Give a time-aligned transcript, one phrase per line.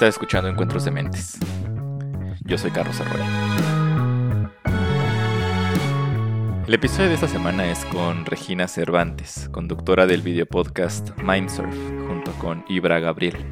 [0.00, 1.38] Está escuchando Encuentros de Mentes.
[2.46, 3.22] Yo soy Carlos Arroyo.
[6.66, 11.76] El episodio de esta semana es con Regina Cervantes, conductora del video podcast Mindsurf,
[12.08, 13.44] junto con Ibra Gabriel.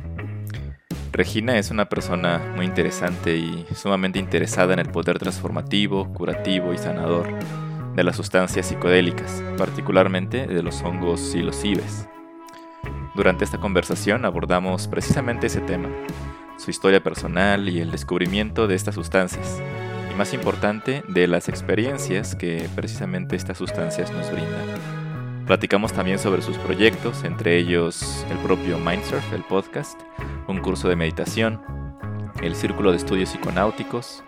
[1.13, 6.79] Regina es una persona muy interesante y sumamente interesada en el poder transformativo, curativo y
[6.79, 7.29] sanador
[7.95, 12.09] de las sustancias psicodélicas, particularmente de los hongos psilocibes.
[13.15, 15.89] Durante esta conversación abordamos precisamente ese tema,
[16.59, 19.63] su historia personal y el descubrimiento de estas sustancias,
[20.13, 24.99] y más importante, de las experiencias que precisamente estas sustancias nos brindan.
[25.47, 29.99] Platicamos también sobre sus proyectos, entre ellos el propio Mindsurf, el podcast,
[30.47, 31.63] un curso de meditación,
[32.43, 34.23] el Círculo de Estudios Psiconáuticos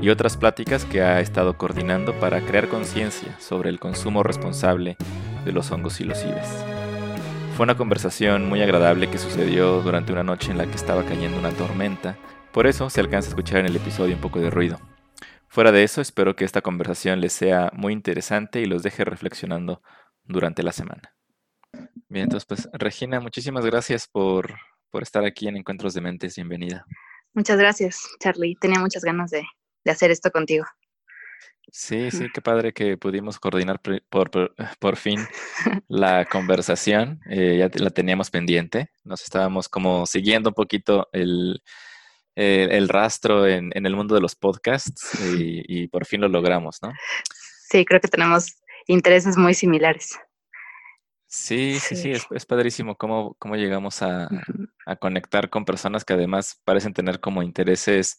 [0.00, 4.96] y otras pláticas que ha estado coordinando para crear conciencia sobre el consumo responsable
[5.44, 6.73] de los hongos psilocibes.
[7.56, 11.38] Fue una conversación muy agradable que sucedió durante una noche en la que estaba cayendo
[11.38, 12.18] una tormenta,
[12.52, 14.80] por eso se alcanza a escuchar en el episodio un poco de ruido.
[15.46, 19.82] Fuera de eso, espero que esta conversación les sea muy interesante y los deje reflexionando
[20.24, 21.14] durante la semana.
[22.08, 24.52] Bien, entonces pues Regina, muchísimas gracias por,
[24.90, 26.84] por estar aquí en Encuentros de Mentes, bienvenida.
[27.34, 28.56] Muchas gracias, Charlie.
[28.60, 29.44] Tenía muchas ganas de,
[29.84, 30.64] de hacer esto contigo.
[31.70, 34.30] Sí, sí, qué padre que pudimos coordinar por,
[34.78, 35.20] por, fin
[35.88, 37.20] la conversación.
[37.28, 38.90] Eh, ya la teníamos pendiente.
[39.02, 41.62] Nos estábamos como siguiendo un poquito el,
[42.36, 46.78] el, rastro en, en, el mundo de los podcasts y, y, por fin lo logramos,
[46.82, 46.92] ¿no?
[47.68, 50.18] Sí, creo que tenemos intereses muy similares.
[51.26, 54.28] Sí, sí, sí, es, es padrísimo cómo, cómo llegamos a,
[54.86, 58.18] a, conectar con personas que además parecen tener como intereses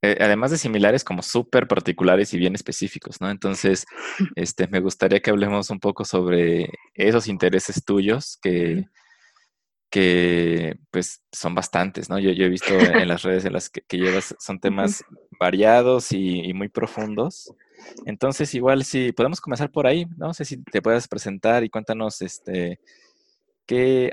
[0.00, 3.30] eh, además de similares, como súper particulares y bien específicos, ¿no?
[3.30, 3.84] Entonces,
[4.36, 8.84] este, me gustaría que hablemos un poco sobre esos intereses tuyos que,
[9.90, 12.18] que pues, son bastantes, ¿no?
[12.18, 15.04] Yo, yo he visto en las redes en las que, llevas, son temas
[15.40, 17.52] variados y, muy profundos.
[18.06, 22.22] Entonces, igual si podemos comenzar por ahí, no sé si te puedes presentar y cuéntanos,
[22.22, 22.80] este,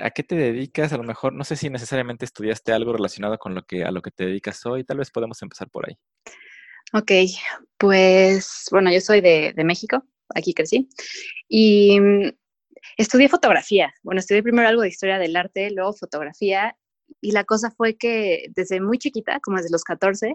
[0.00, 0.92] ¿A qué te dedicas?
[0.92, 4.02] A lo mejor, no sé si necesariamente estudiaste algo relacionado con lo que, a lo
[4.02, 4.84] que te dedicas hoy.
[4.84, 5.96] Tal vez podemos empezar por ahí.
[6.92, 7.10] Ok,
[7.78, 10.88] pues bueno, yo soy de, de México, aquí crecí,
[11.48, 12.32] y mm,
[12.96, 13.92] estudié fotografía.
[14.02, 16.76] Bueno, estudié primero algo de historia del arte, luego fotografía,
[17.20, 20.34] y la cosa fue que desde muy chiquita, como desde los 14,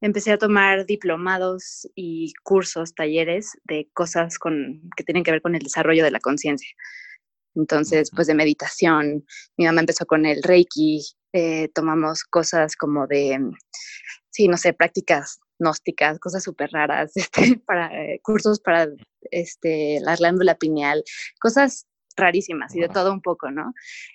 [0.00, 5.54] empecé a tomar diplomados y cursos, talleres de cosas con, que tienen que ver con
[5.54, 6.70] el desarrollo de la conciencia.
[7.54, 9.24] Entonces, pues de meditación,
[9.56, 13.38] mi mamá empezó con el Reiki, eh, tomamos cosas como de,
[14.30, 18.88] sí, no sé, prácticas gnósticas, cosas súper raras, este, para, eh, cursos para
[19.30, 21.02] este, la glándula pineal,
[21.40, 21.86] cosas
[22.16, 23.72] rarísimas y de todo un poco, ¿no?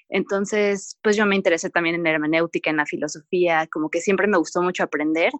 [0.09, 4.27] Entonces, pues yo me interesé también en la hermenéutica, en la filosofía, como que siempre
[4.27, 5.31] me gustó mucho aprender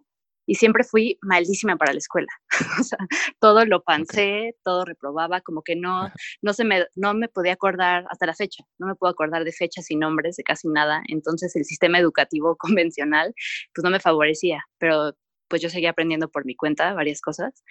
[0.46, 2.28] y siempre fui malísima para la escuela.
[2.80, 2.98] o sea,
[3.40, 6.10] todo lo pancé, todo reprobaba, como que no,
[6.42, 9.52] no, se me, no me podía acordar hasta la fecha, no me puedo acordar de
[9.52, 11.02] fechas y nombres, de casi nada.
[11.08, 13.34] Entonces el sistema educativo convencional
[13.74, 15.14] pues no me favorecía, pero
[15.48, 17.64] pues yo seguía aprendiendo por mi cuenta varias cosas.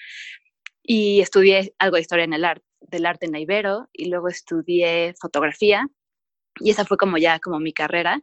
[0.83, 5.13] Y estudié algo de historia en el arte, del arte en Ibero y luego estudié
[5.19, 5.87] fotografía
[6.59, 8.21] y esa fue como ya como mi carrera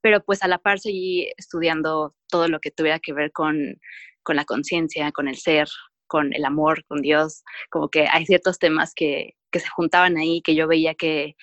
[0.00, 3.80] pero pues a la par seguí estudiando todo lo que tuviera que ver con,
[4.22, 5.68] con la conciencia, con el ser,
[6.06, 10.42] con el amor, con Dios, como que hay ciertos temas que, que se juntaban ahí,
[10.42, 11.36] que yo veía que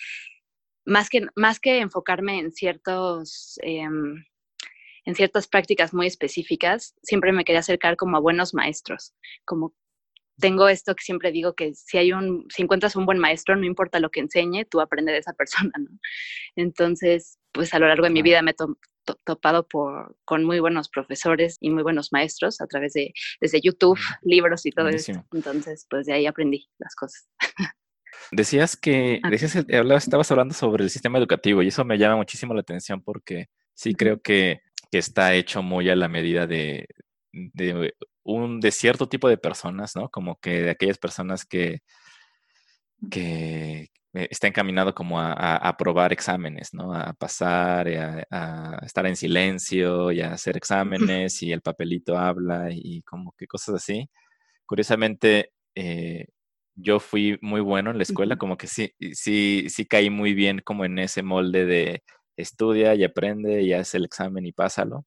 [0.85, 3.59] más que, más que enfocarme en ciertos...
[3.61, 4.23] Em,
[5.07, 9.13] en ciertas prácticas muy específicas, siempre me quería acercar como a buenos maestros,
[9.45, 9.72] como
[10.40, 13.66] tengo esto que siempre digo que si hay un, si encuentras un buen maestro, no
[13.66, 15.90] importa lo que enseñe, tú aprendes de esa persona, ¿no?
[16.56, 18.56] Entonces, pues a lo largo de mi vida me he
[19.23, 24.00] topado por, con muy buenos profesores y muy buenos maestros a través de desde YouTube,
[24.23, 25.13] libros y todo eso.
[25.31, 27.29] Entonces, pues de ahí aprendí las cosas.
[28.31, 32.61] Decías que, decías, estabas hablando sobre el sistema educativo y eso me llama muchísimo la
[32.61, 34.61] atención porque sí creo que,
[34.91, 36.87] que está hecho muy a la medida de,
[37.32, 37.93] de
[38.25, 40.09] un de cierto tipo de personas, ¿no?
[40.09, 41.81] Como que de aquellas personas que,
[43.11, 46.93] que, eh, está encaminado como a, aprobar exámenes, ¿no?
[46.93, 47.87] A pasar,
[48.31, 53.47] a, estar en silencio y a hacer exámenes y el papelito habla y como que
[53.47, 54.09] cosas así.
[54.66, 56.27] Curiosamente, eh,
[56.75, 60.61] yo fui muy bueno en la escuela, como que sí, sí, sí caí muy bien
[60.63, 62.03] como en ese molde de
[62.37, 65.05] estudia y aprende y haz el examen y pásalo.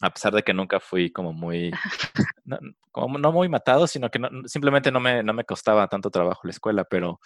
[0.00, 1.70] A pesar de que nunca fui como muy,
[2.44, 2.58] no,
[2.92, 6.50] como no muy matado, sino que simplemente no me, no me costaba tanto trabajo la
[6.50, 7.20] escuela, pero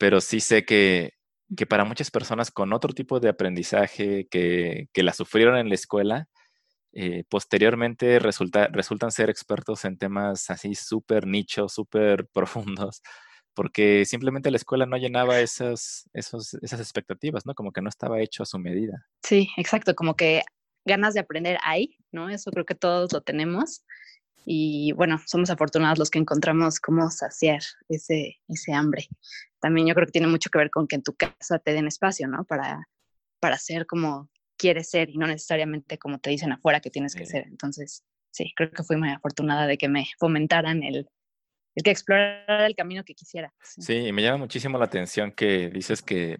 [0.00, 1.12] pero sí sé que,
[1.54, 5.74] que para muchas personas con otro tipo de aprendizaje que, que la sufrieron en la
[5.74, 6.26] escuela,
[6.94, 13.02] eh, posteriormente resulta, resultan ser expertos en temas así súper nichos, súper profundos,
[13.52, 17.52] porque simplemente la escuela no llenaba esas, esos, esas expectativas, ¿no?
[17.54, 19.06] Como que no estaba hecho a su medida.
[19.22, 20.40] Sí, exacto, como que
[20.84, 22.28] ganas de aprender hay, ¿no?
[22.28, 23.84] Eso creo que todos lo tenemos.
[24.46, 29.06] Y bueno, somos afortunados los que encontramos cómo saciar ese, ese hambre.
[29.60, 31.86] También yo creo que tiene mucho que ver con que en tu casa te den
[31.86, 32.44] espacio, ¿no?
[32.44, 32.88] Para,
[33.40, 37.26] para ser como quieres ser y no necesariamente como te dicen afuera que tienes que
[37.26, 37.46] ser.
[37.46, 41.06] Entonces, sí, creo que fui muy afortunada de que me fomentaran el,
[41.74, 43.52] el que explorara el camino que quisiera.
[43.62, 43.94] Sí.
[43.94, 46.38] y me llama muchísimo la atención que dices que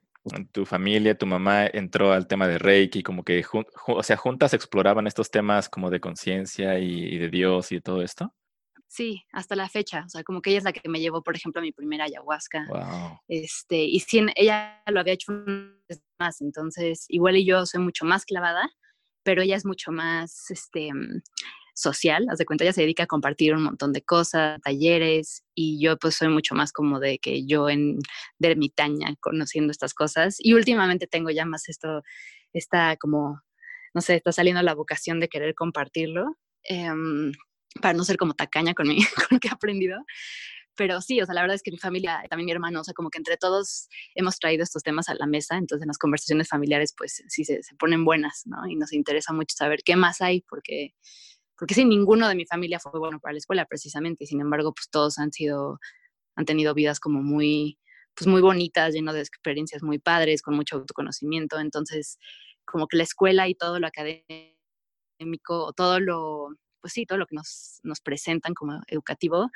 [0.53, 3.45] tu familia, tu mamá entró al tema de Reiki, como que,
[3.87, 8.35] o sea, juntas exploraban estos temas como de conciencia y, de Dios y todo esto.
[8.87, 10.05] Sí, hasta la fecha.
[10.05, 12.05] O sea, como que ella es la que me llevó, por ejemplo, a mi primera
[12.05, 12.67] ayahuasca.
[13.29, 15.33] Este, y sí, ella lo había hecho
[16.19, 18.69] más, entonces igual y yo soy mucho más clavada,
[19.23, 20.91] pero ella es mucho más este,
[21.81, 25.83] social, haz de cuenta, ella se dedica a compartir un montón de cosas, talleres, y
[25.83, 27.99] yo pues soy mucho más como de que yo en
[28.39, 30.37] de ermitaña conociendo estas cosas.
[30.39, 32.03] Y últimamente tengo ya más esto,
[32.53, 33.41] está como,
[33.95, 36.37] no sé, está saliendo la vocación de querer compartirlo.
[36.65, 37.33] Em,
[37.81, 40.05] para no ser como tacaña con, mi, con lo que he aprendido.
[40.77, 42.95] Pero sí, o sea, la verdad es que mi familia, también mi hermano, o sea,
[42.95, 46.49] como que entre todos hemos traído estos temas a la mesa, entonces en las conversaciones
[46.49, 48.67] familiares, pues sí se, se ponen buenas, ¿no?
[48.67, 50.95] Y nos interesa mucho saber qué más hay, porque,
[51.61, 54.73] porque sí, ninguno de mi familia fue bueno para la escuela, precisamente, y sin embargo,
[54.73, 55.79] pues todos han sido,
[56.35, 57.79] han tenido vidas como muy,
[58.15, 62.19] pues muy bonitas, llenas de experiencias muy padres, con mucho autoconocimiento, entonces,
[62.65, 66.49] como que la escuela y todo lo académico, todo lo
[66.81, 69.51] pues sí, todo lo que nos, nos presentan como educativo,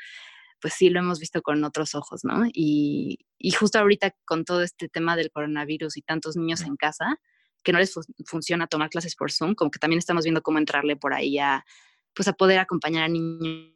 [0.60, 2.44] pues sí lo hemos visto con otros ojos, ¿no?
[2.52, 7.18] Y, y, justo ahorita con todo este tema del coronavirus y tantos niños en casa,
[7.62, 7.94] que no les
[8.26, 11.64] funciona tomar clases por Zoom, como que también estamos viendo cómo entrarle por ahí a,
[12.14, 13.75] pues a poder acompañar a niños,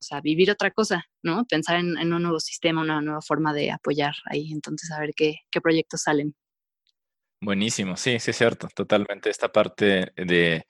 [0.00, 1.44] sea, vivir otra cosa, ¿no?
[1.44, 5.10] Pensar en, en, un nuevo sistema, una nueva forma de apoyar ahí, entonces a ver
[5.14, 6.34] qué, qué proyectos salen.
[7.42, 9.30] Buenísimo, sí, sí es cierto, totalmente.
[9.30, 10.66] Esta parte de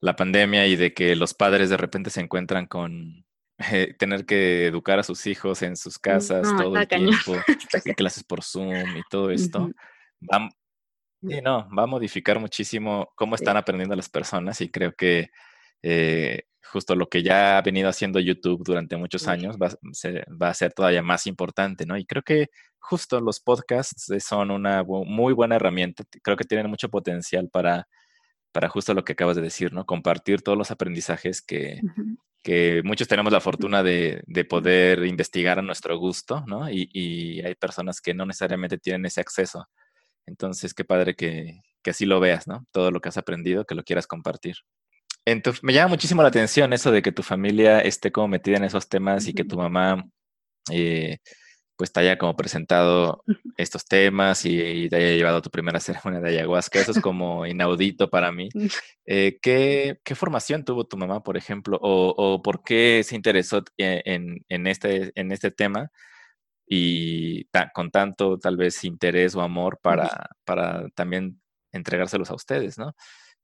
[0.00, 3.24] la pandemia y de que los padres de repente se encuentran con
[3.70, 7.34] eh, tener que educar a sus hijos en sus mm, casas todo el tiempo,
[7.84, 9.70] y clases por Zoom y todo esto,
[10.22, 10.48] va,
[11.20, 15.30] no, va a modificar muchísimo cómo están aprendiendo las personas y creo que
[15.82, 19.70] eh, justo lo que ya ha venido haciendo YouTube durante muchos años va,
[20.40, 21.96] va, a ser todavía más importante, ¿no?
[21.96, 22.48] Y creo que
[22.78, 27.88] justo los podcasts son una muy buena herramienta, creo que tienen mucho potencial para
[28.52, 29.84] para justo lo que acabas de decir, ¿no?
[29.86, 31.80] Compartir todos los aprendizajes que,
[32.42, 36.70] que muchos tenemos la fortuna de, de, poder investigar a nuestro gusto, ¿no?
[36.70, 39.66] Y, y, hay personas que no necesariamente tienen ese acceso.
[40.26, 42.66] Entonces, qué padre que, que, así lo veas, ¿no?
[42.72, 44.56] Todo lo que has aprendido, que lo quieras compartir.
[45.32, 48.64] Entonces, me llama muchísimo la atención eso de que tu familia esté como metida en
[48.64, 50.04] esos temas y que tu mamá
[50.72, 51.18] eh,
[51.76, 53.22] pues te haya como presentado
[53.56, 56.80] estos temas y, te haya llevado a tu primera ceremonia de ayahuasca.
[56.80, 58.48] Eso es como inaudito para mí.
[59.06, 61.78] Eh, ¿qué, formación tuvo tu mamá, por ejemplo?
[61.82, 65.90] ¿O, por qué se interesó e, en, este, en este tema?
[66.66, 67.44] Y
[67.74, 71.40] con tanto tal vez interés o amor para, para también
[71.72, 72.94] entregárselos a ustedes, ¿no?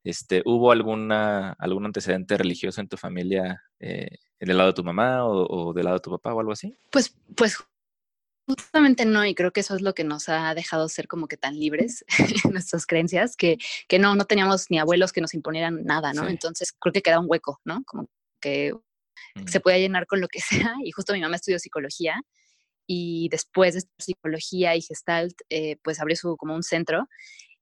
[0.05, 5.25] Este, ¿Hubo alguna, algún antecedente religioso en tu familia eh, del lado de tu mamá
[5.25, 6.73] o, o, del lado de tu papá o algo así?
[6.91, 7.57] Pues, pues
[8.47, 11.35] Justamente no, y creo que eso es lo que nos ha dejado ser como que
[11.35, 12.05] tan libres
[12.45, 13.57] en nuestras creencias, que,
[13.87, 16.27] que no, no teníamos ni abuelos que nos imponieran nada, ¿no?
[16.27, 17.83] Entonces creo que queda un hueco, ¿no?
[17.85, 18.07] Como
[18.39, 18.73] que
[19.47, 20.39] se puede llenar con lo que
[20.73, 22.21] sea, y justo mi mamá estudió psicología,
[22.87, 27.07] y después de psicología y gestalt, eh, pues abrió su, como un centro,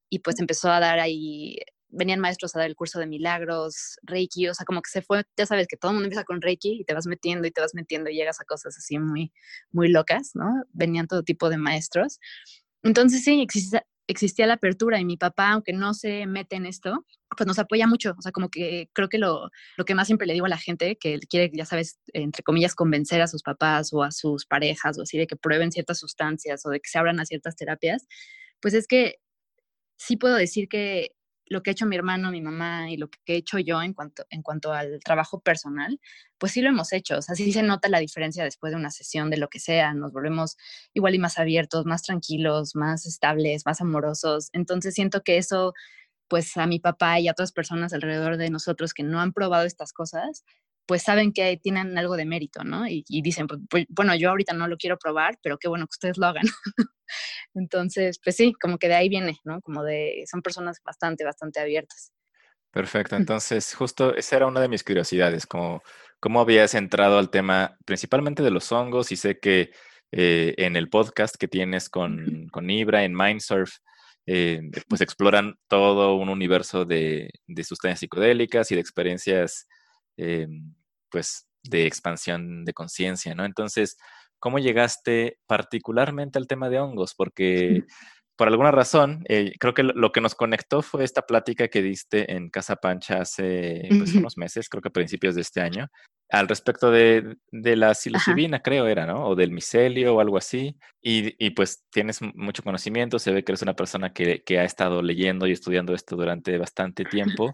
[0.09, 1.59] y pues empezó a dar ahí
[1.93, 5.23] venían maestros a dar el curso de milagros, Reiki, o sea, como que se fue,
[5.37, 7.61] ya sabes que todo el mundo empieza con Reiki y te vas metiendo y te
[7.61, 9.31] vas metiendo y llegas a cosas así muy,
[9.71, 10.63] muy locas, ¿no?
[10.71, 12.19] Venían todo tipo de maestros.
[12.83, 17.05] Entonces sí, existía, existía la apertura y mi papá, aunque no se mete en esto,
[17.37, 18.15] pues nos apoya mucho.
[18.17, 20.57] O sea, como que creo que lo, lo que más siempre le digo a la
[20.57, 24.97] gente que quiere, ya sabes, entre comillas, convencer a sus papás o a sus parejas
[24.97, 28.07] o así de que prueben ciertas sustancias o de que se abran a ciertas terapias,
[28.59, 29.15] pues es que
[29.97, 31.11] sí puedo decir que
[31.53, 33.93] lo que ha hecho mi hermano, mi mamá y lo que he hecho yo en
[33.93, 35.99] cuanto, en cuanto al trabajo personal,
[36.37, 37.17] pues sí lo hemos hecho.
[37.17, 39.93] O sea, sí se nota la diferencia después de una sesión de lo que sea.
[39.93, 40.57] Nos volvemos
[40.93, 44.49] igual y más abiertos, más tranquilos, más estables, más amorosos.
[44.51, 45.73] Entonces siento que eso,
[46.27, 49.65] pues a mi papá y a otras personas alrededor de nosotros que no han probado
[49.65, 50.43] estas cosas,
[50.85, 52.87] pues saben que tienen algo de mérito, ¿no?
[52.87, 55.95] Y, dicen, pues, pues, bueno, yo ahorita no lo quiero probar, pero qué bueno que
[55.95, 56.43] ustedes lo hagan.
[57.53, 59.61] Entonces, pues sí, como que de ahí viene, ¿no?
[59.61, 62.11] Como de, son personas bastante, bastante abiertas.
[62.71, 65.83] Perfecto, entonces justo esa era una de mis curiosidades, como
[66.19, 69.71] cómo habías entrado al tema principalmente de los hongos y sé que
[70.11, 73.75] eh, en el podcast que tienes con, con Ibra en Mindsurf,
[74.25, 79.67] eh, pues exploran todo un universo de, de sustancias psicodélicas y de experiencias
[80.17, 80.47] eh,
[81.09, 83.45] pues de expansión de conciencia, ¿no?
[83.45, 83.97] Entonces,
[84.43, 87.15] ¿cómo llegaste particularmente al tema de hongos?
[87.15, 87.85] Porque
[88.35, 92.29] por alguna razón, eh, creo que lo que nos conectó fue esta plática que diste
[92.29, 95.87] en Casa Pancha hace pues, unos meses, creo que a principios de este año,
[96.29, 99.27] al respecto de, la psilocibina, creo era, ¿no?
[99.27, 100.75] O del micelio o algo así.
[101.01, 105.47] Y, pues tienes mucho conocimiento, se ve que eres una persona que, ha estado leyendo
[105.47, 107.53] y estudiando esto durante bastante tiempo,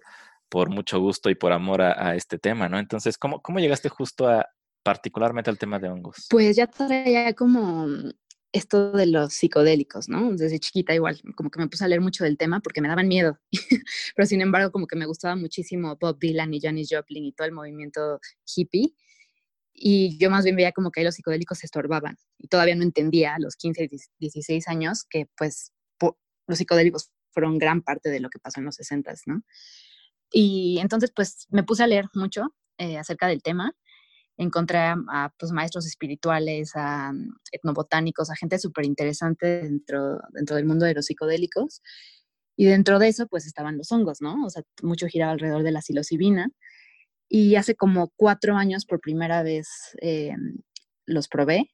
[0.49, 2.79] por mucho gusto y por amor a, este tema, ¿no?
[2.79, 4.49] Entonces, ¿cómo, ¿cómo llegaste justo a
[4.89, 6.25] particularmente al tema de hongos?
[6.31, 7.87] Pues ya traía como
[8.51, 10.31] esto de los psicodélicos, ¿no?
[10.31, 13.07] Desde chiquita igual, como que me puse a leer mucho del tema porque me daban
[13.07, 13.37] miedo,
[14.15, 17.45] pero sin embargo como que me gustaba muchísimo Bob Dylan y Janis Joplin y todo
[17.45, 18.19] el movimiento
[18.55, 18.95] hippie.
[19.71, 22.81] Y yo más bien veía como que ahí los psicodélicos se estorbaban y todavía no
[22.81, 25.71] entendía a los 15, 16 años que pues
[26.47, 29.43] los psicodélicos fueron gran parte de lo que pasó en los 60, ¿no?
[30.31, 33.75] Y entonces pues me puse a leer mucho eh, acerca del tema
[34.39, 40.65] encontré a, pues, maestros espirituales, a mm, etnobotánicos, a gente súper interesante dentro, dentro del
[40.65, 41.81] mundo de los psicodélicos.
[42.55, 44.45] Y dentro de eso, pues estaban los hongos, ¿no?
[44.45, 46.49] O sea, mucho giraba alrededor de la psilocibina.
[47.29, 49.67] Y hace como cuatro años, por primera vez,
[50.01, 50.35] eh,
[51.05, 51.71] los probé,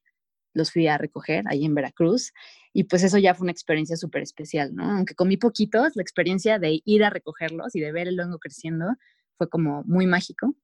[0.54, 2.34] los fui a recoger ahí en Veracruz.
[2.74, 4.92] Y pues eso ya fue una experiencia súper especial, ¿no?
[4.92, 8.88] Aunque comí poquitos, la experiencia de ir a recogerlos y de ver el hongo creciendo
[9.38, 10.56] fue como muy mágico.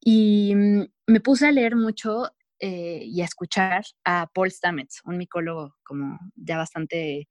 [0.00, 5.18] Y mm, me puse a leer mucho eh, y a escuchar a Paul Stamets, un
[5.18, 7.28] micólogo como ya bastante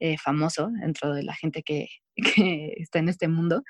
[0.00, 3.62] eh, famoso dentro de la gente que, que, está en este mundo.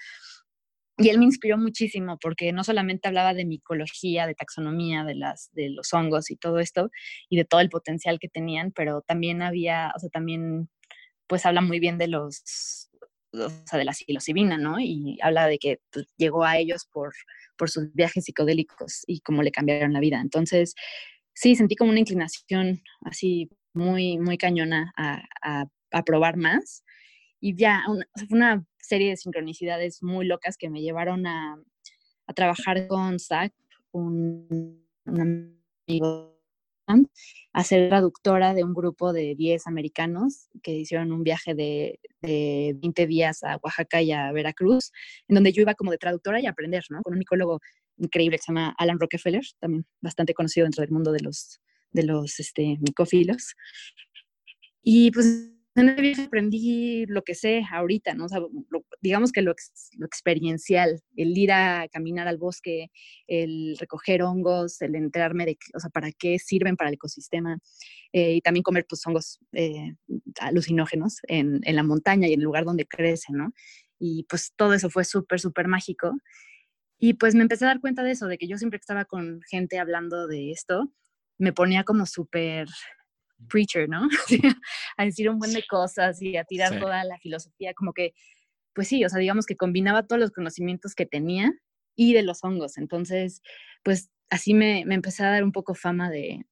[0.96, 5.50] Y él me inspiró muchísimo porque no solamente hablaba de micología, de taxonomía, de, las,
[5.52, 6.90] de los hongos y todo esto,
[7.28, 10.70] y de todo el potencial que tenían, pero también había, o sea, también
[11.26, 12.90] pues habla muy bien de los,
[13.34, 14.80] o sea, de la psilocibina, ¿no?
[14.80, 17.12] Y habla de que pues, llegó a ellos por
[17.56, 20.20] por sus viajes psicodélicos y cómo le cambiaron la vida.
[20.20, 20.74] Entonces,
[21.34, 25.24] sí, sentí como una inclinación así muy, muy cañona a,
[26.04, 26.84] probar más.
[27.40, 27.84] Y ya,
[28.16, 31.56] fue una serie de sincronicidades muy locas que me llevaron a,
[32.34, 33.52] trabajar con Zach,
[33.92, 36.33] un amigo
[37.52, 42.74] a ser traductora de un grupo de 10 americanos que hicieron un viaje de, de,
[42.76, 44.90] 20 días a Oaxaca y a Veracruz,
[45.28, 47.02] en donde yo iba como de traductora y aprender, ¿no?
[47.02, 47.60] Con un micólogo
[47.96, 51.60] increíble que se llama Alan Rockefeller, también bastante conocido dentro del mundo de los,
[51.92, 53.54] de los este, micófilos.
[54.82, 58.26] Y pues en aprendí lo que sé ahorita, ¿no?
[59.00, 59.54] digamos que lo,
[59.98, 62.90] lo, experiencial, el ir a caminar al bosque,
[63.26, 67.58] el recoger hongos, el enterarme de, o sea, para qué sirven para el ecosistema
[68.12, 69.94] eh, y también comer pues hongos eh,
[70.38, 73.52] alucinógenos en, en, la montaña y en el lugar donde crecen, ¿no?
[73.98, 76.12] Y pues todo eso fue súper, súper mágico.
[76.98, 79.04] Y pues me empecé a dar cuenta de eso, de que yo siempre que estaba
[79.04, 80.92] con gente hablando de esto,
[81.38, 82.68] me ponía como súper
[83.48, 84.08] preacher, ¿no?
[84.96, 88.14] a decir un buen de cosas y a tirar toda la filosofía, como que,
[88.74, 91.52] pues sí, o sea, digamos que combinaba todos los conocimientos que tenía
[91.96, 92.78] y de los hongos.
[92.78, 93.42] Entonces,
[93.82, 96.44] pues así me, me empecé a dar un poco fama de,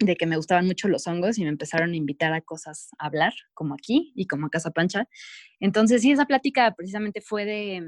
[0.00, 3.06] de que me gustaban mucho los hongos y me empezaron a invitar a cosas a
[3.06, 5.06] hablar, como aquí y como a Casa Pancha.
[5.60, 7.82] Entonces, sí, esa plática precisamente fue de,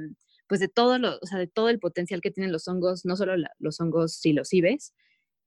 [0.46, 3.16] pues de todo, lo, o sea, de todo el potencial que tienen los hongos, no
[3.16, 4.94] solo los hongos psilocibes,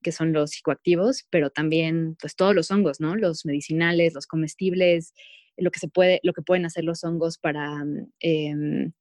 [0.06, 3.16] que son los psicoactivos, pero también pues todos los hongos, ¿no?
[3.16, 5.16] Los medicinales, los comestibles,
[5.58, 8.92] lo que se puede, lo que pueden hacer los hongos para mm, em,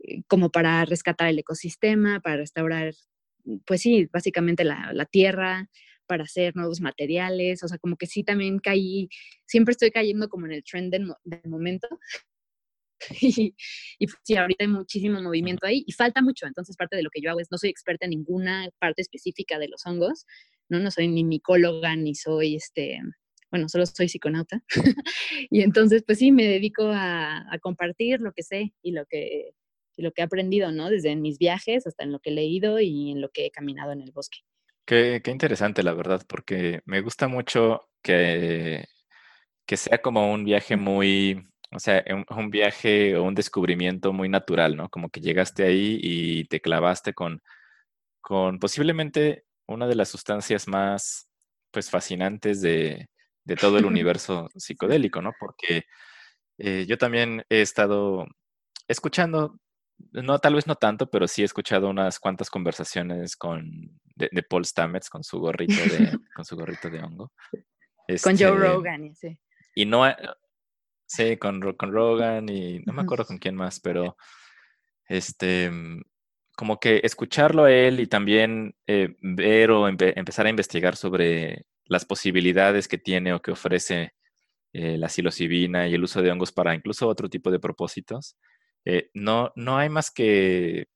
[0.00, 2.92] eh, como para rescatar el ecosistema, para restaurar,
[3.66, 5.70] pues sí, básicamente la, tierra,
[6.06, 9.08] para hacer nuevos materiales, o sea, como que sí también caí,
[9.46, 11.06] siempre estoy cayendo como en el trend del
[11.46, 11.88] momento,
[13.20, 13.54] Y,
[13.98, 16.46] y pues, sí, ahorita hay muchísimo movimiento ahí y falta mucho.
[16.46, 19.58] Entonces, parte de lo que yo hago es, no soy experta en ninguna parte específica
[19.58, 20.26] de los hongos,
[20.68, 20.80] ¿no?
[20.80, 23.00] No soy ni micóloga, ni soy, este,
[23.50, 24.62] bueno, solo soy psiconauta.
[25.50, 29.52] y entonces, pues sí, me dedico a, a, compartir lo que sé y lo que,
[29.96, 30.90] y lo que he aprendido, ¿no?
[30.90, 33.92] Desde mis viajes hasta en lo que he leído y en lo que he caminado
[33.92, 34.38] en el bosque.
[34.86, 38.84] Qué, qué interesante, la verdad, porque me gusta mucho que,
[39.66, 44.28] que sea como un viaje muy o sea, un, un viaje o un descubrimiento muy
[44.28, 44.88] natural, ¿no?
[44.88, 47.42] Como que llegaste ahí y te clavaste con,
[48.20, 51.28] con posiblemente una de las sustancias más,
[51.70, 53.08] pues, fascinantes de,
[53.60, 55.32] todo el universo psicodélico, ¿no?
[55.38, 55.84] Porque
[56.58, 58.26] eh, yo también he estado
[58.88, 59.58] escuchando,
[60.12, 63.70] no tal vez no tanto, pero sí he escuchado unas cuantas conversaciones con
[64.14, 67.32] de, Paul Stamets con su gorrito de, con su gorrito de hongo.
[68.22, 69.38] con Joe este, Rogan, sí.
[69.74, 70.04] Y no,
[71.06, 74.16] sí, con, con Rogan y no me acuerdo con quién más, pero
[75.08, 75.70] este,
[76.56, 82.04] como que escucharlo a él y también eh, ver o empezar a investigar sobre las
[82.04, 84.14] posibilidades que tiene o que ofrece
[84.72, 88.36] eh, la psilocibina y el uso de hongos para incluso otro tipo de propósitos,
[88.84, 90.86] eh, no, no hay más que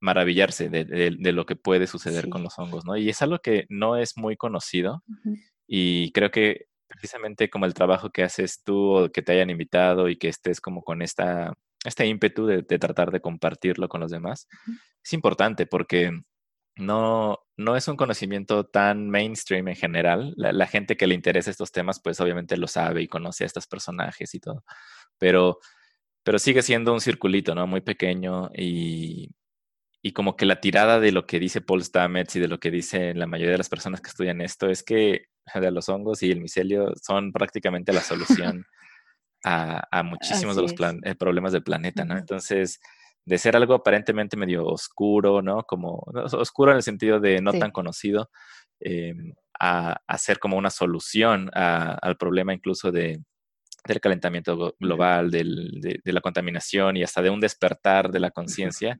[0.00, 2.96] maravillarse de, lo que puede suceder con los hongos, ¿no?
[2.96, 5.02] Y es algo que no es muy conocido
[5.66, 10.08] y creo que precisamente como el trabajo que haces tú o que te hayan invitado
[10.08, 11.54] y que estés como con esta,
[11.84, 14.48] este ímpetu de, tratar de compartirlo con los demás,
[15.02, 16.10] es importante porque
[16.76, 20.34] no, no es un conocimiento tan mainstream en general.
[20.36, 23.66] La, gente que le interesa estos temas, pues obviamente lo sabe y conoce a estos
[23.66, 24.64] personajes y todo.
[25.18, 25.58] Pero,
[26.24, 27.66] pero sigue siendo un circulito, ¿no?
[27.66, 29.30] Muy pequeño y,
[30.02, 32.70] y como que la tirada de lo que dice Paul Stamets y de lo que
[32.70, 36.30] dicen la mayoría de las personas que estudian esto es que de los hongos y
[36.30, 38.64] el micelio son prácticamente la solución
[39.44, 42.16] a, muchísimos de los eh, problemas del planeta, ¿no?
[42.16, 42.80] Entonces,
[43.24, 45.62] de ser algo aparentemente medio oscuro, ¿no?
[45.64, 48.30] Como oscuro en el sentido de no tan conocido,
[48.80, 53.22] em, a, ser como una solución al problema incluso de,
[53.86, 58.98] del calentamiento global, de, la contaminación y hasta de un despertar de la conciencia,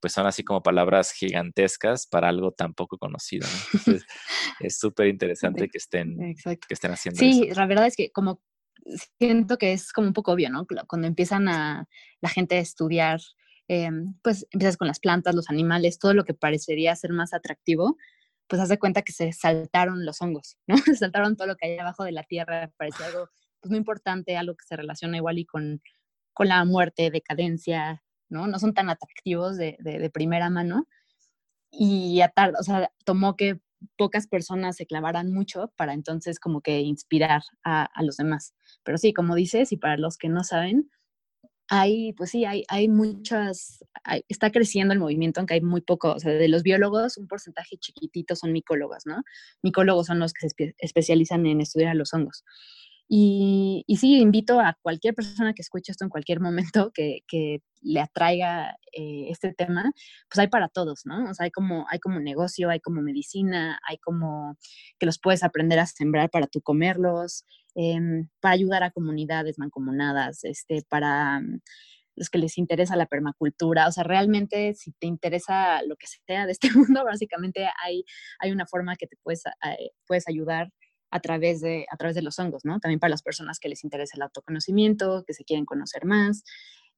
[0.00, 3.46] pues son así como palabras gigantescas para algo tan poco conocido.
[3.72, 4.06] Entonces,
[4.60, 7.30] es súper interesante que estén, que estén haciendo eso.
[7.30, 8.42] Sí, la verdad es que como
[9.18, 10.66] siento que es como un poco obvio, ¿no?
[10.88, 11.86] Cuando empiezan a
[12.20, 13.20] la gente a estudiar
[13.72, 17.96] Em, pues empiezas con las plantas, los animales, todo lo que parecería ser más atractivo,
[18.48, 20.76] pues haz de cuenta que se saltaron los hongos, ¿no?
[20.78, 23.28] Se saltaron todo lo que hay abajo de la tierra, parece algo
[23.60, 25.80] pues muy importante, algo que se relaciona igual y con,
[26.32, 28.46] con la muerte, decadencia, ¿no?
[28.46, 30.86] No son tan atractivos de, de, primera mano.
[31.70, 33.60] Y a o sea, tomó que
[33.96, 38.54] pocas personas se clavaran mucho para entonces como que inspirar a, a, los demás.
[38.84, 40.90] Pero sí, como dices, y para los que no saben,
[41.70, 43.84] hay, pues sí, hay, hay muchas,
[44.28, 47.76] está creciendo el movimiento, aunque hay muy poco, o sea, de los biólogos, un porcentaje
[47.78, 49.22] chiquitito son micólogos, ¿no?
[49.62, 52.44] Micólogos son los que se especializan en estudiar los hongos.
[53.12, 57.98] Y, sí, invito a cualquier persona que escuche esto en cualquier momento que, que le
[57.98, 59.90] atraiga eh, este tema,
[60.28, 61.28] pues hay para todos, ¿no?
[61.28, 64.56] O sea, hay como, hay como negocio, hay como medicina, hay como
[65.00, 67.44] que los puedes aprender a sembrar para tú comerlos,
[67.74, 71.60] em, para ayudar a comunidades mancomunadas, este, para mm,
[72.14, 76.46] los que les interesa la permacultura, o sea, realmente si te interesa lo que sea
[76.46, 78.04] de este mundo, básicamente hay,
[78.38, 80.70] hay una forma que te puedes, eh, puedes ayudar
[81.10, 82.78] a través, de, a través de los hongos, ¿no?
[82.80, 86.44] También para las personas que les interesa el autoconocimiento, que se quieren conocer más.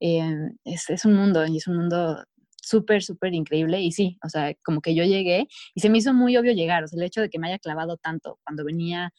[0.00, 2.24] Eh, es, es, un mundo y es un mundo
[2.62, 3.80] súper, súper increíble.
[3.80, 6.84] Y sí, o sea, como que yo llegué y se me hizo muy obvio llegar,
[6.84, 9.12] o sea, el hecho de que me haya clavado tanto cuando venía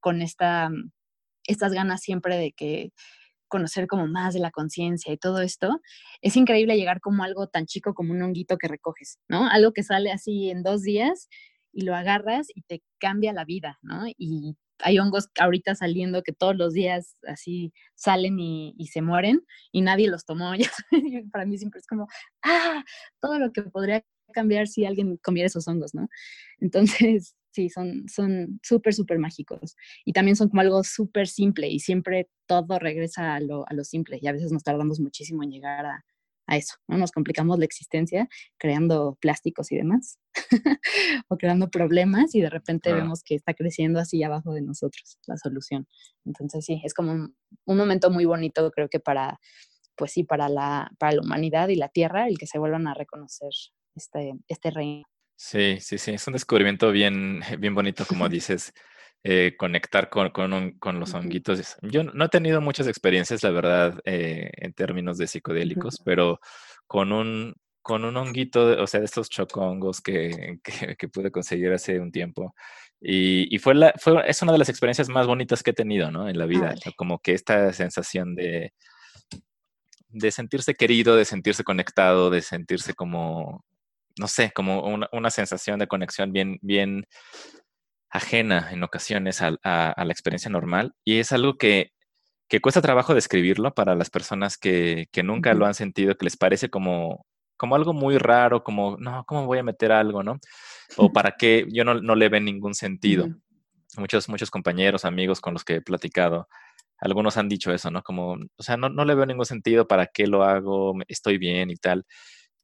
[0.00, 0.70] con esta,
[1.44, 2.92] estas ganas siempre de que
[3.48, 5.80] conocer como más de la conciencia y todo esto,
[6.20, 9.48] es increíble llegar como algo tan chico como un honguito que recoges, ¿no?
[9.48, 11.28] Algo que sale así en dos días
[11.78, 14.02] y lo agarras y te cambia la vida, ¿no?
[14.08, 19.82] Y hay hongos ahorita saliendo que todos los días así salen y, se mueren y
[19.82, 20.50] nadie los tomó.
[21.32, 22.08] para mí siempre es como,
[22.42, 22.82] ah,
[23.20, 26.08] todo lo que podría cambiar si alguien comiera esos hongos, ¿no?
[26.58, 29.76] Entonces, sí, son son súper, súper mágicos.
[30.04, 33.84] Y también son como algo súper simple y siempre todo regresa a lo, a lo
[33.84, 36.04] simple y a veces nos tardamos muchísimo en llegar a,
[36.48, 36.96] a eso, ¿no?
[36.98, 40.18] Nos complicamos la existencia creando plásticos y demás,
[41.28, 45.36] o creando problemas y de repente vemos que está creciendo así abajo de nosotros la
[45.36, 45.86] solución.
[46.24, 47.36] Entonces sí, es como un,
[47.76, 49.38] momento muy bonito creo que para,
[49.96, 52.94] pues sí, para la, para la humanidad y la Tierra, el que se vuelvan a
[52.94, 53.50] reconocer
[53.94, 55.04] este, este reino.
[55.36, 58.72] Sí, sí, sí, es un descubrimiento bien, bien bonito, como dices.
[59.24, 61.76] Eh, conectar con, con, los honguitos.
[61.82, 66.38] Yo no he tenido muchas experiencias, la verdad, eh, en términos de psicodélicos, pero
[66.86, 70.60] con un, con un honguito, o sea, de estos chocongos que,
[70.96, 72.54] que, pude conseguir hace un tiempo.
[73.00, 76.10] Y, y, fue la, fue, es una de las experiencias más bonitas que he tenido,
[76.12, 76.28] ¿no?
[76.28, 76.74] En la vida.
[76.96, 78.72] Como que esta sensación de,
[80.10, 83.64] de sentirse querido, de sentirse conectado, de sentirse como,
[84.18, 87.06] no sé, como una, una sensación de conexión bien, bien,
[88.10, 91.92] ajena en ocasiones a, la experiencia normal y es algo que,
[92.62, 97.26] cuesta trabajo describirlo para las personas que, nunca lo han sentido, que les parece como,
[97.56, 100.38] como algo muy raro, como, no, ¿cómo voy a meter algo, no?
[100.96, 103.28] O para qué, yo no, le ve ningún sentido.
[103.96, 106.48] muchos, muchos compañeros, amigos con los que he platicado,
[107.00, 108.02] algunos han dicho eso, ¿no?
[108.02, 110.94] Como, o sea, no, no le veo ningún sentido, ¿para qué lo hago?
[111.06, 112.04] Estoy bien y tal.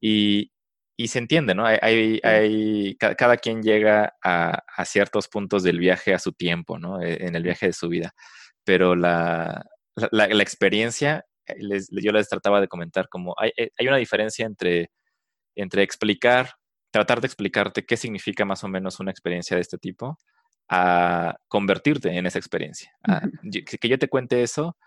[0.01, 0.51] Y,
[0.97, 1.65] y se entiende, ¿no?
[1.65, 7.01] Hay, hay, cada, quien llega a, a, ciertos puntos del viaje a su tiempo, ¿no?
[7.01, 8.13] E, en el viaje de su vida.
[8.63, 9.65] Pero la,
[10.11, 13.97] la, la experiencia, eh, les, yo les trataba de comentar como hay, eh, hay una
[13.97, 14.91] diferencia entre,
[15.55, 16.51] entre explicar,
[16.91, 20.17] tratar de explicarte qué significa más o menos una experiencia de este tipo,
[20.69, 22.91] a convertirte en esa experiencia.
[23.51, 24.77] que yo te cuente eso,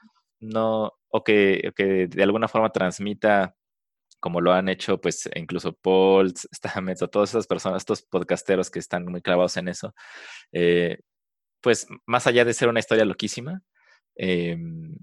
[0.40, 3.54] no, o que, o que de alguna forma transmita
[4.20, 8.78] como lo han hecho, pues incluso Paul, Stamets, o todas esas personas, estos podcasteros que
[8.78, 9.94] están muy clavados en eso,
[10.52, 10.98] eh,
[11.60, 13.62] pues más allá de ser una historia loquísima,
[14.16, 14.96] em,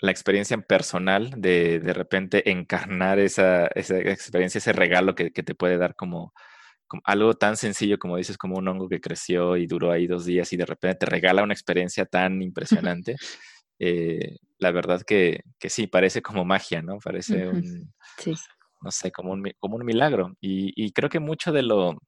[0.00, 5.54] la experiencia personal de de repente encarnar esa, esa experiencia, ese regalo que, que te
[5.54, 6.32] puede dar como,
[6.86, 10.24] como, algo tan sencillo como dices, como un hongo que creció y duró ahí dos
[10.26, 12.42] días y de repente te regala una experiencia tan
[12.92, 13.16] impresionante.
[13.78, 16.98] Eh, la verdad que, que, sí, parece como magia, ¿no?
[16.98, 18.34] Parece un, sí.
[18.82, 20.36] no sé, como un, como un milagro.
[20.40, 21.98] Y, y, creo que mucho de lo,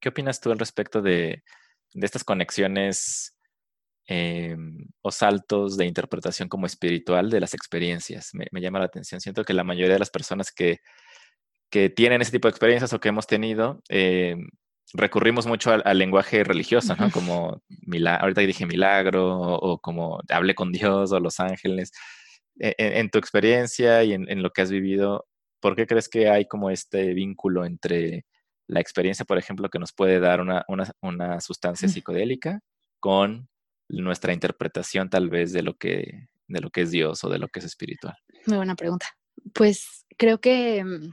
[0.00, 1.42] ¿qué opinas tú al respecto de,
[1.94, 3.36] de estas conexiones
[4.08, 4.56] eh,
[5.02, 8.30] o saltos de interpretación como espiritual de las experiencias?
[8.34, 9.20] Me, me, llama la atención.
[9.20, 10.80] Siento que la mayoría de las personas que,
[11.70, 14.36] que tienen ese tipo de experiencias o que hemos tenido, eh,
[14.94, 17.10] recurrimos mucho al, al, lenguaje religioso, ¿no?
[17.10, 17.62] Como,
[18.20, 21.92] ahorita dije milagro, o, o, como hablé con Dios, o los ángeles.
[22.60, 25.26] En, en tu experiencia y en, en, lo que has vivido,
[25.60, 28.26] ¿por qué crees que hay como este vínculo entre
[28.66, 32.60] la experiencia, por ejemplo, que nos puede dar una, una, una sustancia psicodélica
[33.00, 33.48] con
[33.88, 37.48] nuestra interpretación tal vez de lo, que, de lo que es Dios o de lo
[37.48, 38.14] que es espiritual?
[38.46, 39.06] Muy buena pregunta.
[39.54, 41.12] Pues creo que mm,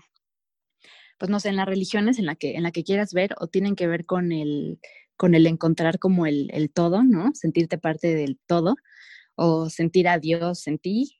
[1.18, 3.48] pues no sé, en las religiones en la que, en la que quieras ver o
[3.48, 4.80] tienen que ver con el,
[5.16, 7.32] con el encontrar como el, el todo, ¿no?
[7.34, 8.76] Sentirte parte del todo
[9.36, 11.20] o sentir a Dios en ti.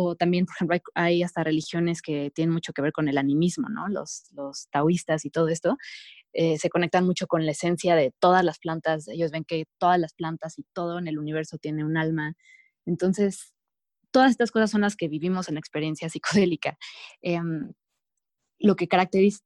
[0.00, 3.18] O también, por ejemplo, hay, hay, hasta religiones que tienen mucho que ver con el
[3.18, 3.88] animismo, ¿no?
[3.88, 5.76] Los, los taoístas y todo esto
[6.32, 9.08] eh, se conectan mucho con la esencia de todas las plantas.
[9.08, 12.34] Ellos ven que todas las plantas y todo en el universo tiene un alma.
[12.86, 13.52] Entonces,
[14.12, 16.78] todas estas cosas son las que vivimos en la experiencia psicodélica.
[17.22, 17.40] Eh,
[18.60, 19.40] lo que caracteriza,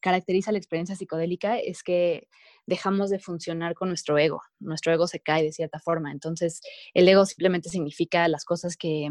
[0.00, 2.28] caracteriza la experiencia psicodélica es que
[2.68, 4.42] dejamos de funcionar con nuestro ego.
[4.60, 6.12] Nuestro ego se cae de cierta forma.
[6.12, 6.60] Entonces,
[6.92, 9.08] el ego simplemente significa las cosas que,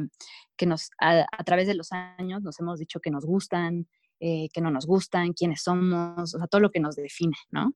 [0.55, 3.87] que nos, a, a, través de los años nos hemos dicho que nos gustan,
[4.19, 7.73] eh, que no nos gustan, quiénes somos, o sea, todo lo que nos define, ¿no?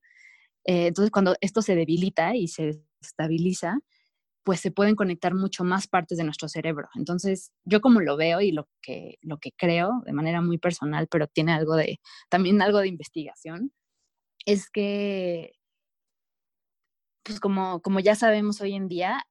[0.65, 3.79] Eh, entonces, cuando esto se debilita y se estabiliza,
[4.43, 6.89] pues se pueden conectar mucho más partes de nuestro cerebro.
[6.95, 11.07] Entonces, yo como lo veo y lo que, lo que creo de manera muy personal,
[11.07, 13.71] pero tiene algo de, también algo de investigación,
[14.45, 15.53] es que,
[17.23, 19.23] pues como, como ya sabemos hoy en día,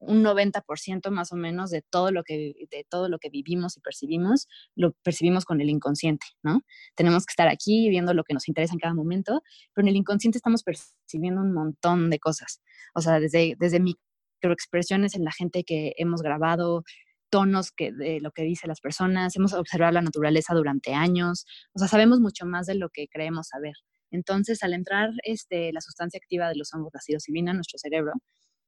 [0.00, 3.80] un 90% más o menos de todo lo que de todo lo que vivimos y
[3.80, 6.62] percibimos lo percibimos con el inconsciente, ¿no?
[6.96, 9.42] Tenemos que estar aquí viendo lo que nos interesa en cada momento,
[9.74, 12.62] pero en el inconsciente estamos percibiendo un montón de cosas.
[12.94, 16.82] O sea, desde desde microexpresiones en la gente que hemos grabado,
[17.30, 21.78] tonos que de lo que dicen las personas, hemos observado la naturaleza durante años, o
[21.78, 23.74] sea, sabemos mucho más de lo que creemos saber.
[24.10, 28.12] Entonces, al entrar este, la sustancia activa de los hongos, la psilocibina en nuestro cerebro,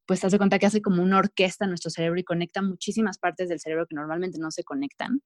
[0.05, 3.59] pues das cuenta que hace como una orquesta nuestro cerebro y conecta muchísimas partes del
[3.59, 5.21] cerebro que normalmente no se conectan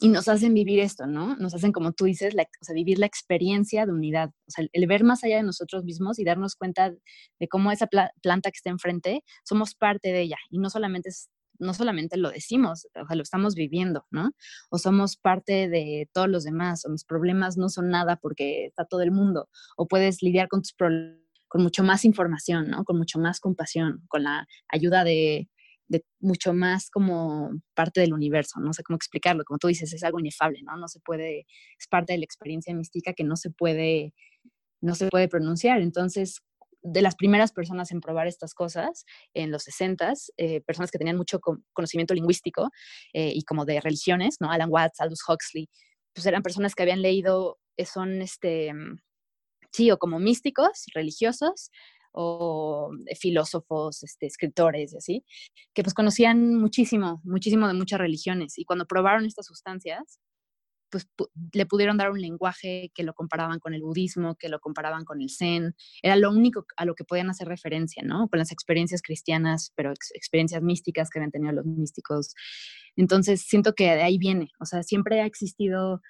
[0.00, 1.36] y nos hacen vivir esto, ¿no?
[1.36, 4.66] Nos hacen, como tú dices, la, o sea, vivir la experiencia de unidad, o sea,
[4.72, 8.50] el, ver más allá de nosotros mismos y darnos cuenta de cómo esa pla planta
[8.50, 12.86] que está enfrente, somos parte de ella y no solamente es, no solamente lo decimos,
[12.94, 14.30] o sea, lo estamos viviendo, ¿no?
[14.70, 18.84] O somos parte de todos los demás, o mis problemas no son nada porque está
[18.84, 22.82] todo el mundo, o puedes lidiar con tus problemas con mucho más información, ¿no?
[22.82, 25.48] Con mucho más compasión, con la ayuda de,
[25.86, 30.02] de, mucho más como parte del universo, no sé cómo explicarlo, como tú dices, es
[30.02, 30.76] algo inefable, ¿no?
[30.76, 31.46] No se puede,
[31.78, 34.14] es parte de la experiencia mística que no se puede,
[34.80, 35.80] no se puede pronunciar.
[35.80, 36.42] Entonces,
[36.84, 41.16] de las primeras personas en probar estas cosas en los 60, eh, personas que tenían
[41.16, 41.40] mucho
[41.72, 42.70] conocimiento lingüístico
[43.14, 44.50] eh, y como de religiones, ¿no?
[44.50, 45.68] Alan Watts, Aldous Huxley,
[46.14, 48.72] pues eran personas que habían leído, eh, son este,
[49.72, 51.70] sí, o como místicos religiosos
[52.12, 55.24] o filósofos, este, escritores y así,
[55.74, 60.20] que pues conocían muchísimo, muchísimo de muchas religiones y cuando probaron estas sustancias,
[60.94, 61.08] pues
[61.52, 65.20] le pudieron dar un lenguaje que lo comparaban con el budismo, que lo comparaban con
[65.20, 68.28] el zen, era lo único a lo que podían hacer referencia, ¿no?
[68.28, 72.36] Con las experiencias cristianas, pero ex experiencias místicas que habían tenido los místicos.
[72.94, 76.00] Entonces, siento que de ahí viene, o sea, siempre ha existido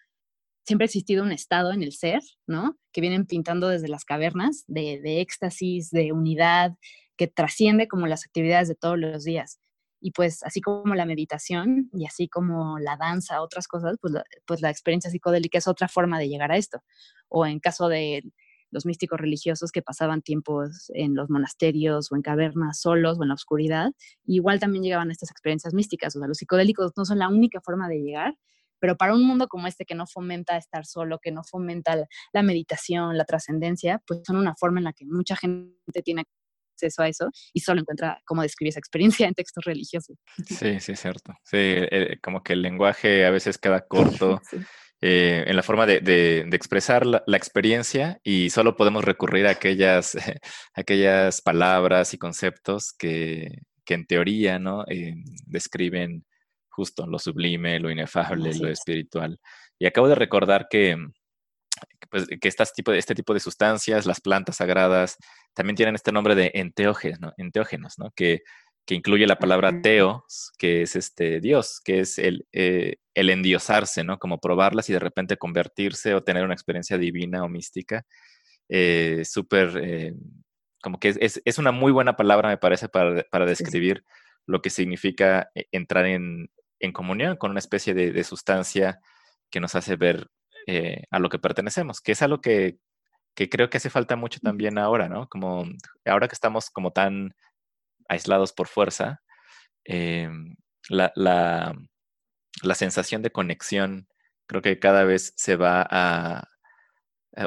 [0.66, 2.79] siempre ha existido un estado en el ser, ¿no?
[2.92, 6.75] Que vienen pintando desde las cavernas de éxtasis, de unidad,
[7.16, 9.61] que trasciende como las actividades de todos los días.
[10.05, 14.23] Y pues así como la meditación y así como la danza, otras cosas, pues la,
[14.45, 16.83] pues la experiencia psicodélica es otra forma de llegar a esto.
[17.29, 18.23] O en caso de
[18.71, 23.29] los místicos religiosos que pasaban tiempos en los monasterios o en cavernas solos o en
[23.29, 23.93] la oscuridad,
[24.27, 26.14] igual también llegaban a estas experiencias místicas.
[26.17, 28.37] O sea, los psicodélicos no son la única forma de llegar,
[28.81, 31.97] pero para un mundo como este que no fomenta estar solo, que no fomenta
[32.35, 36.27] la, meditación, la trascendencia, pues son una forma en la que mucha gente tiene
[36.85, 40.16] acceso a eso y solo encuentra cómo describir esa experiencia en textos religiosos.
[40.47, 41.33] Sí, sí, es cierto.
[41.44, 44.40] Sí, eh, como que el lenguaje a veces queda corto.
[44.51, 44.59] Sí.
[45.01, 49.47] Eh, en la forma de, de, de expresar la, la, experiencia y solo podemos recurrir
[49.47, 50.16] a aquellas,
[50.75, 53.51] aquellas palabras y conceptos que,
[53.85, 54.85] que en teoría ¿no?
[54.88, 55.14] Eh,
[55.47, 56.25] describen
[56.70, 58.79] justo lo sublime, lo inefable, Así lo es.
[58.79, 59.38] espiritual.
[59.79, 60.97] Y acabo de recordar que,
[62.11, 65.16] pues, que estas tipo de, este tipo de sustancias, las plantas sagradas,
[65.55, 67.33] también tienen este nombre de enteógenos, ¿no?
[67.37, 68.11] enteógenos, ¿no?
[68.14, 68.43] Que,
[68.87, 74.05] que incluye la palabra teos, que es este Dios, que es el, eh, el endiosarse,
[74.05, 74.19] ¿no?
[74.19, 78.05] Como probarlas y de repente convertirse o tener una experiencia divina o mística.
[78.69, 80.14] Eh, Súper, eh,
[80.83, 84.14] como que es, es, una muy buena palabra, me parece, para, para describir sí.
[84.47, 89.01] lo que significa eh, entrar en, en, comunión con una especie de, de sustancia
[89.51, 90.29] que nos hace ver
[90.67, 92.79] eh, a lo que pertenecemos, que es algo que,
[93.35, 95.29] que creo que hace falta mucho también ahora, ¿no?
[95.29, 95.64] Como
[96.05, 97.35] ahora que estamos como tan
[98.09, 99.23] aislados por fuerza,
[99.85, 100.29] eh,
[100.88, 101.75] la, la,
[102.62, 104.09] la, sensación de conexión
[104.47, 106.49] creo que cada vez se va a,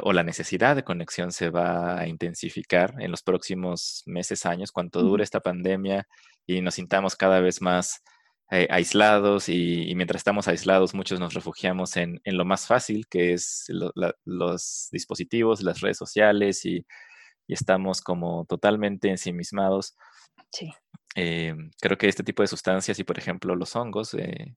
[0.02, 5.02] o la necesidad de conexión se va a intensificar en los próximos meses, años, cuanto
[5.02, 6.06] dure esta pandemia
[6.46, 8.02] y nos sintamos cada vez más
[8.50, 13.06] eh, aislados y, y, mientras estamos aislados muchos nos refugiamos en, en lo más fácil,
[13.06, 16.86] que es lo, la, los dispositivos, las redes sociales y,
[17.46, 19.96] y estamos como totalmente ensimismados.
[20.52, 20.72] Sí.
[21.16, 24.56] Eh, creo que este tipo de sustancias y, por ejemplo, los hongos, eh,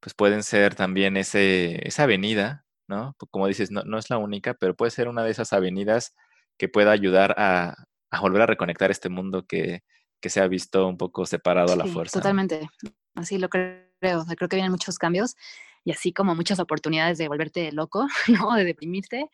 [0.00, 3.14] pues pueden ser también ese, esa avenida, ¿no?
[3.30, 6.14] Como dices, no, no, es la única, pero puede ser una de esas avenidas
[6.58, 7.76] que pueda ayudar a,
[8.10, 9.84] a volver a reconectar este mundo que,
[10.20, 12.18] que, se ha visto un poco separado sí, a la fuerza.
[12.18, 12.90] Totalmente, ¿no?
[13.14, 13.80] Así lo creo.
[14.00, 15.36] Creo que vienen muchos cambios
[15.84, 18.54] y así como muchas oportunidades de volverte loco, ¿no?
[18.54, 19.28] De deprimirte.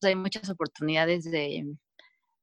[0.00, 1.76] Sea, hay muchas oportunidades de,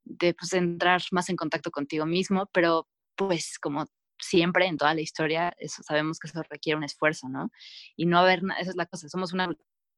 [0.03, 3.85] de pues, entrar más en contacto contigo mismo, pero pues como
[4.19, 7.51] siempre en toda la historia, eso, sabemos que eso requiere un esfuerzo, ¿no?
[7.95, 9.49] Y no haber, esa es la cosa, somos una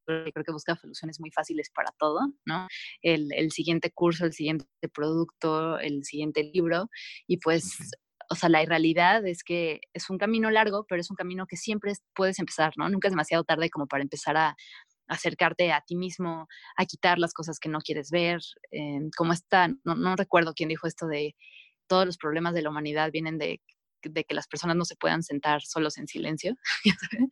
[0.05, 2.67] creo que busca soluciones muy fáciles para todo, ¿no?
[3.01, 6.89] El, el, siguiente curso, el siguiente producto, el siguiente libro,
[7.27, 7.77] y pues.
[8.29, 11.57] O sea, la realidad es que es un camino largo, pero es un camino que
[11.57, 12.89] siempre puedes empezar, ¿no?
[12.89, 14.55] Nunca es demasiado tarde como para empezar a,
[15.07, 18.39] acercarte a ti mismo, a quitar las cosas que no quieres ver,
[18.71, 21.35] eh, como está, no, no, recuerdo quién dijo esto de
[21.87, 23.61] todos los problemas de la humanidad vienen de,
[24.01, 26.55] de que las personas no se puedan sentar solos en silencio.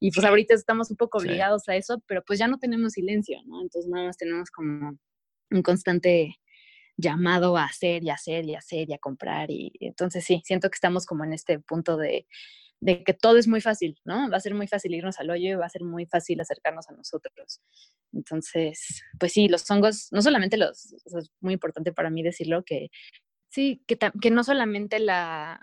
[0.00, 1.72] y pues ahorita estamos un poco obligados sí.
[1.72, 3.62] a eso, pero pues ya no tenemos silencio, ¿no?
[3.62, 4.98] Entonces nada más tenemos como
[5.50, 6.36] un constante
[6.98, 10.74] llamado a hacer y hacer y hacer y a comprar y entonces sí, siento que
[10.74, 12.26] estamos como en este punto de
[12.80, 14.30] de que todo es muy fácil, ¿no?
[14.30, 16.88] Va a ser muy fácil irnos al hoyo y va a ser muy fácil acercarnos
[16.88, 17.60] a nosotros.
[18.12, 22.90] Entonces, pues sí, los hongos, no solamente los, es muy importante para mí decirlo, que
[23.50, 25.60] sí, que, que no solamente la,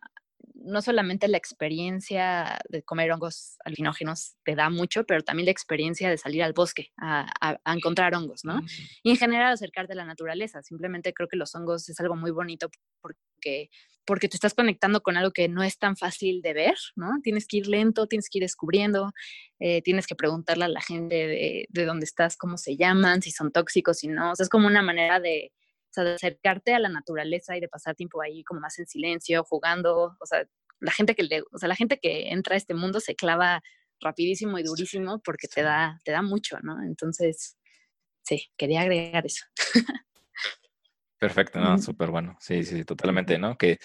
[0.66, 6.10] no solamente la experiencia de comer hongos alucinógenos te da mucho, pero también la experiencia
[6.10, 8.58] de salir al bosque a, a, a encontrar hongos, ¿no?
[8.58, 8.68] Mm.
[9.04, 10.62] Y en general acercarte a la naturaleza.
[10.64, 12.70] Simplemente creo que los hongos es algo muy bonito
[13.02, 13.70] porque,
[14.06, 17.10] porque te estás conectando con algo que no es tan fácil de ver, ¿no?
[17.24, 19.12] Tienes que ir lento, tienes que ir descubriendo,
[19.60, 23.32] eh, tienes que preguntarle a la gente de, de dónde estás, cómo se llaman, si
[23.32, 24.32] son tóxicos, si no.
[24.32, 25.52] O sea, es como una manera de,
[25.96, 29.44] sea, de acercarte a la naturaleza y de pasar tiempo ahí como más en silencio,
[29.44, 30.46] jugando, o sea,
[30.80, 33.62] la gente que le, o sea, la gente que entra a este mundo se clava
[34.02, 36.84] rapidísimo y durísimo porque te da, te da mucho, ¿no?
[36.84, 37.58] Entonces,
[38.24, 39.46] sí, quería agregar eso.
[41.18, 41.78] Perfecto, ¿no?
[41.78, 42.38] Súper bueno.
[42.40, 43.58] Sí, sí, totalmente, ¿no?
[43.58, 43.80] Que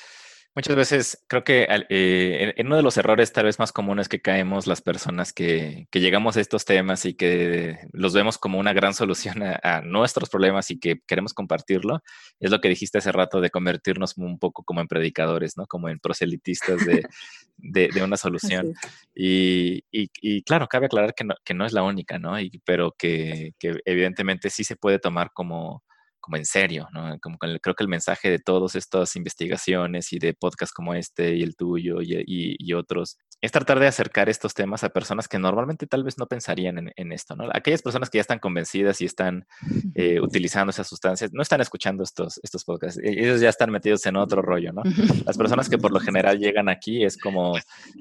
[0.56, 4.20] Muchas veces creo que eh, en uno de los errores tal vez más comunes que
[4.20, 8.72] caemos las personas que, que, llegamos a estos temas y que los vemos como una
[8.72, 12.02] gran solución a, a, nuestros problemas y que queremos compartirlo,
[12.40, 15.66] es lo que dijiste hace rato de convertirnos un poco como en predicadores, ¿no?
[15.68, 17.04] Como en proselitistas de,
[17.56, 18.74] de, de una solución.
[19.14, 22.40] Y, y, y, claro, cabe aclarar que no, que no es la única, ¿no?
[22.40, 25.84] Y, pero que, que evidentemente sí se puede tomar como
[26.30, 27.18] como en serio, ¿no?
[27.18, 31.34] Como el, creo que el mensaje de todas estas investigaciones y de podcasts como este
[31.34, 35.26] y el tuyo y, y, y, otros es tratar de acercar estos temas a personas
[35.26, 37.48] que normalmente tal vez no pensarían en, esto, ¿no?
[37.52, 39.46] Aquellas personas que ya están convencidas y están
[39.94, 44.06] eh, utilizando esas sustancias, no están escuchando estos, estos podcasts, e, ellos ya están metidos
[44.06, 44.82] en otro rollo, ¿no?
[45.24, 47.54] Las personas que por lo general llegan aquí es como,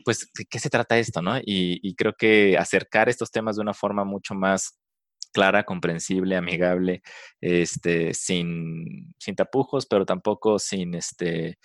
[0.05, 1.37] pues, ¿de qué se trata esto, no?
[1.39, 4.78] Y, y creo que acercar estos temas de una forma mucho más
[5.31, 7.01] clara, comprensible, amigable,
[7.41, 11.57] este, sin, sin tapujos, pero tampoco sin, este,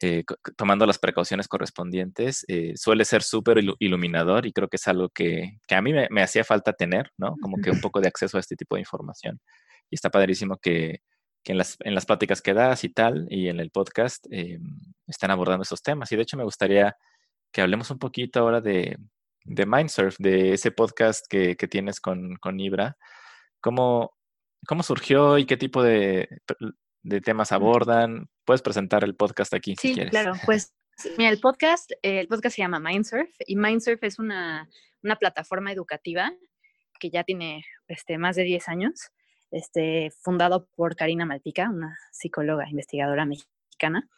[0.00, 0.24] eh,
[0.56, 5.60] tomando las precauciones correspondientes, eh, suele ser súper iluminador y creo que es algo que,
[5.70, 7.36] a mí me, hacía falta tener, ¿no?
[7.40, 9.40] Como que un poco de acceso a este tipo de información.
[9.90, 11.00] Y está padrísimo que,
[11.44, 14.58] en, las, en las pláticas que das y tal, y en el podcast, eh,
[15.06, 16.10] están abordando esos temas.
[16.12, 16.96] Y de hecho me gustaría
[17.52, 18.98] que hablemos un poquito ahora de,
[19.44, 22.96] de Mindsurf, de ese podcast que, tienes con, con Ibra.
[23.60, 24.16] ¿Cómo,
[24.66, 26.28] ¿Cómo surgió y qué tipo de,
[27.02, 28.28] de temas abordan?
[28.44, 30.10] Puedes presentar el podcast aquí sí, si quieres.
[30.10, 30.74] claro, pues
[31.18, 34.68] mira, el podcast, el podcast se llama Mindsurf y Mindsurf es una,
[35.02, 36.32] una plataforma educativa
[36.98, 39.10] que ya tiene este, más de 10 años,
[39.50, 44.08] este, fundado por Karina Maltica, una psicóloga investigadora mexicana,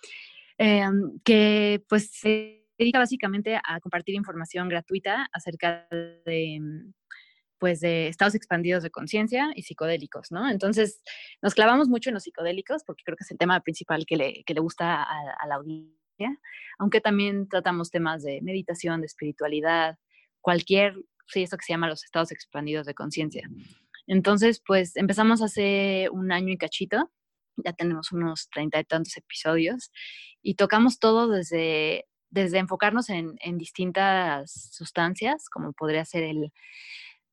[0.59, 6.61] em, que pues se dedica básicamente a compartir información gratuita acerca de
[7.59, 10.49] pues de estados expandidos de conciencia y psicodélicos, ¿no?
[10.49, 11.03] Entonces
[11.43, 14.45] nos clavamos mucho en los psicodélicos porque creo que es el tema principal que le,
[14.45, 16.39] que le gusta a, la audiencia,
[16.79, 19.99] aunque también tratamos temas de meditación, de espiritualidad,
[20.41, 23.49] cualquier, sí, eso que se llama los estados expandidos de conciencia.
[24.07, 27.11] Entonces, pues empezamos hace un año y cachito,
[27.57, 29.91] ya tenemos unos treinta y tantos episodios
[30.43, 36.53] y tocamos todo desde, desde enfocarnos en, distintas sustancias, como podría ser el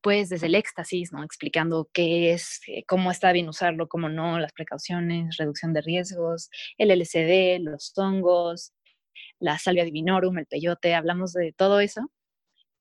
[0.02, 1.24] pues desde el éxtasis, ¿no?
[1.24, 6.50] Explicando qué es, eh, cómo está bien usarlo, cómo no, las precauciones, reducción de riesgos,
[6.76, 8.74] el LCD, los hongos,
[9.40, 12.10] la salvia divinorum, el peyote, hablamos de todo eso.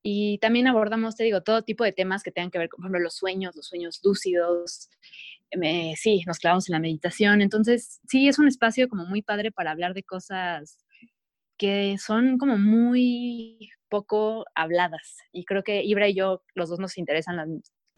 [0.03, 2.87] Y también abordamos, te digo, todo tipo de temas que tengan que ver con, por
[2.87, 4.89] ejemplo, los sueños, los sueños lúcidos.
[5.95, 7.41] sí, nos clavamos en la meditación.
[7.41, 10.82] Entonces, sí, es un espacio como muy padre para hablar de cosas
[11.63, 15.19] que son como muy poco habladas.
[15.31, 17.47] Y creo que Ibra y yo, los dos nos interesan las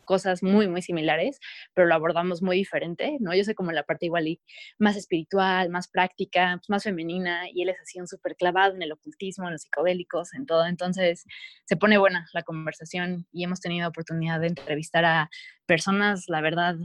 [0.06, 1.40] cosas muy, muy similares,
[1.74, 3.34] pero lo abordamos muy diferente, ¿no?
[3.34, 4.40] Yo sé como la parte igual y
[4.78, 8.84] más espiritual, más práctica, pues, más femenina, y él es así un súper clavado en
[8.84, 10.68] el ocultismo, en los psicodélicos, en todo.
[10.68, 11.26] Entonces,
[11.66, 15.32] se pone buena la conversación y hemos tenido oportunidad de entrevistar a
[15.66, 16.76] personas, la verdad,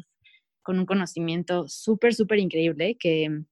[0.63, 3.45] con un conocimiento súper, súper increíble que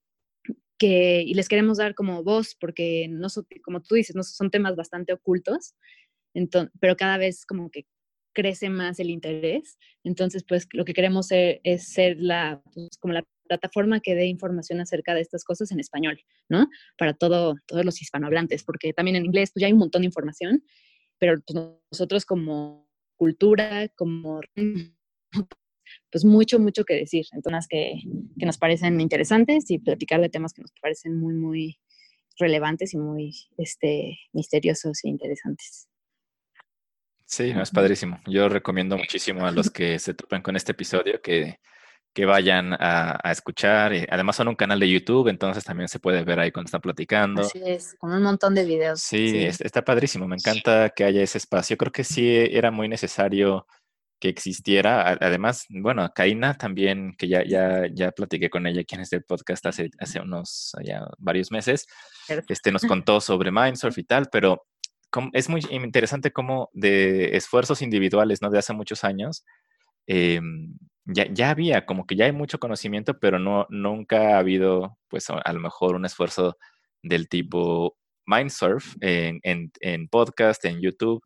[0.78, 4.50] que, y les queremos dar como voz, porque no son, como tú dices, no son
[4.50, 5.74] temas bastante ocultos,
[6.34, 7.86] entonces, pero cada vez como que
[8.34, 9.78] crece más el interés.
[10.04, 14.26] Entonces, pues lo que queremos ser, es ser la, pues, como la plataforma que dé
[14.26, 16.68] información acerca de estas cosas en español, ¿no?
[16.98, 20.06] Para todo, todos los hispanohablantes, porque también en inglés pues ya hay un montón de
[20.06, 20.62] información,
[21.18, 24.40] pero pues, nosotros como cultura, como
[26.10, 28.00] pues mucho, mucho que decir, entonces que,
[28.38, 31.78] que nos parecen interesantes y platicar de temas que nos parecen muy, muy
[32.38, 35.88] relevantes y muy este, misteriosos e interesantes.
[37.24, 38.20] Sí, es padrísimo.
[38.26, 41.60] Yo recomiendo muchísimo a los que se topen con este episodio que,
[42.14, 43.92] que vayan a, a, escuchar.
[44.08, 47.42] Además son un canal de YouTube, entonces también se puede ver ahí cuando están platicando.
[47.42, 49.02] Así es, con un montón de videos.
[49.02, 50.26] Sí, está padrísimo.
[50.26, 51.76] Me encanta que haya ese espacio.
[51.76, 53.66] Creo que sí era muy necesario
[54.20, 55.16] que existiera.
[55.20, 59.64] Además, bueno, Kaina también, que ya, ya, ya platiqué con ella aquí en este podcast
[59.66, 61.86] hace, hace unos ya varios meses,
[62.48, 64.66] este, nos contó sobre Mindsurf y tal, pero
[65.32, 68.50] es muy interesante cómo de esfuerzos individuales, ¿no?
[68.50, 69.44] De hace muchos años,
[70.06, 74.98] em, ya, ya, había, como que ya hay mucho conocimiento, pero no, nunca ha habido,
[75.08, 76.58] pues a lo mejor un esfuerzo
[77.02, 77.96] del tipo
[78.28, 81.22] Mindsurf en, en, podcast, en YouTube,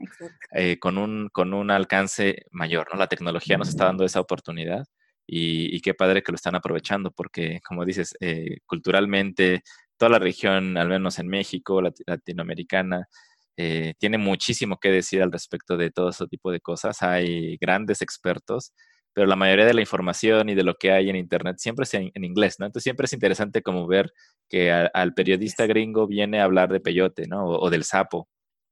[0.53, 2.87] eh, con, un, con un alcance mayor.
[2.93, 2.99] ¿no?
[2.99, 4.87] La tecnología nos está dando esa oportunidad
[5.27, 9.63] y, qué padre que lo están aprovechando porque, como dices, eh, culturalmente,
[9.97, 13.09] toda la región, al menos en México, latinoamericana,
[13.57, 17.03] eh, tiene muchísimo que decir al respecto de todo ese tipo de cosas.
[17.03, 18.73] Hay grandes expertos
[19.13, 21.95] pero la mayoría de la información y de lo que hay en Internet siempre es
[21.95, 22.67] en, inglés, ¿no?
[22.67, 24.13] Entonces siempre es interesante como ver
[24.49, 27.45] que al periodista gringo viene a hablar de peyote, ¿no?
[27.45, 28.29] O, del sapo,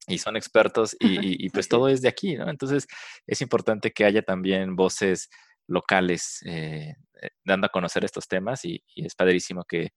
[0.07, 2.49] y son expertos y, pues todo es de aquí, ¿no?
[2.49, 2.87] Entonces
[3.27, 5.29] es importante que haya también voces
[5.67, 9.91] locales eh, eh, dando a conocer estos temas y, es padrísimo que,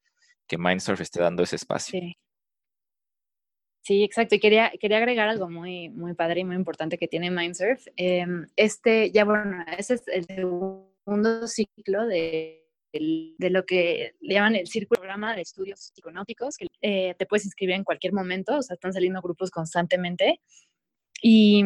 [0.48, 2.00] que Mindsurf esté dando ese espacio.
[2.00, 2.18] Sí.
[3.84, 4.36] Sí, exacto.
[4.36, 7.86] Y quería, quería agregar algo muy, muy padre y muy importante que tiene Mindsurf.
[7.97, 14.55] Em, este, ya bueno, ese es el segundo ciclo de, de lo que le llaman
[14.55, 18.61] el círculo programa de estudios psiconáuticos, que eh, te puedes inscribir en cualquier momento, o
[18.61, 20.39] sea, están saliendo grupos constantemente.
[21.21, 21.65] Y,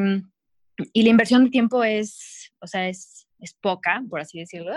[0.93, 4.75] y la inversión de tiempo es, o sea, es, es poca, por así decirlo,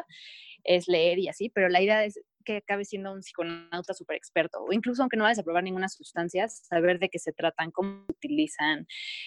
[0.62, 4.58] es leer y así, pero la idea es que acabe siendo un psiconauta súper experto,
[4.62, 8.04] o incluso aunque no vayas a probar ninguna sustancia, saber de qué se tratan, cómo
[8.08, 8.86] utilizan,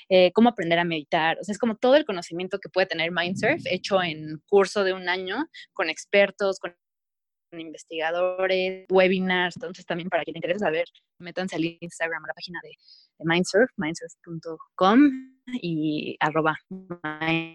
[0.10, 1.38] eh, cómo aprender a meditar.
[1.40, 4.94] O sea, es como todo el conocimiento que puede tener Mindsurf hecho en curso de
[4.94, 6.76] un año con expertos, con
[7.60, 10.86] investigadores, webinars, entonces también para quien le interese saber,
[11.20, 12.72] métanse al Instagram, a la página de,
[13.20, 15.00] Mindsurf, mindsurf.com
[15.62, 16.58] y arroba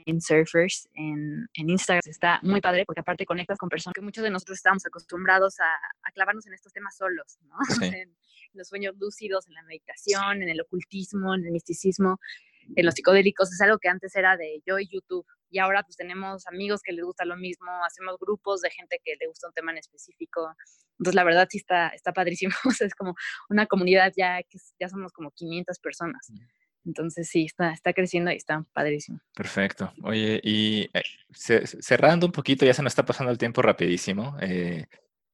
[0.06, 2.00] mindsurfers en, en, Instagram.
[2.06, 5.64] Está muy padre porque aparte conectas con personas que muchos de nosotros estamos acostumbrados a,
[5.64, 7.56] a clavarnos en estos temas solos, ¿no?
[7.94, 8.16] en
[8.54, 12.18] los sueños lúcidos, en la meditación, en el ocultismo, en el misticismo,
[12.76, 13.52] en los psicodélicos.
[13.52, 16.92] Es algo que antes era de yo y YouTube y ahora pues tenemos amigos que
[16.92, 20.54] les gusta lo mismo, hacemos grupos de gente que le gusta un tema en específico.
[20.98, 23.14] Entonces la verdad sí está, está padrísimo, es como
[23.48, 26.26] una comunidad ya que ya somos como 500 personas.
[26.30, 26.38] Mm.
[26.86, 29.20] Entonces sí, está, está creciendo y está padrísimo.
[29.34, 29.92] Perfecto.
[30.02, 31.02] Oye, y eh,
[31.32, 34.86] cerrando un poquito, ya se nos está pasando el tiempo rapidísimo, eh,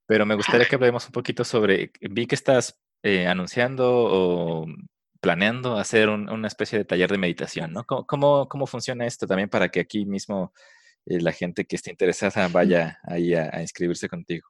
[0.07, 4.67] pero me gustaría que hablemos un poquito sobre, vi que estás eh, anunciando o
[5.25, 7.87] planeando hacer una especie de taller de meditación, ¿no?
[7.87, 10.53] ¿Cómo, cómo, funciona esto también para que aquí mismo
[11.07, 14.47] eh, la gente que esté interesada vaya ahí a, inscribirse contigo?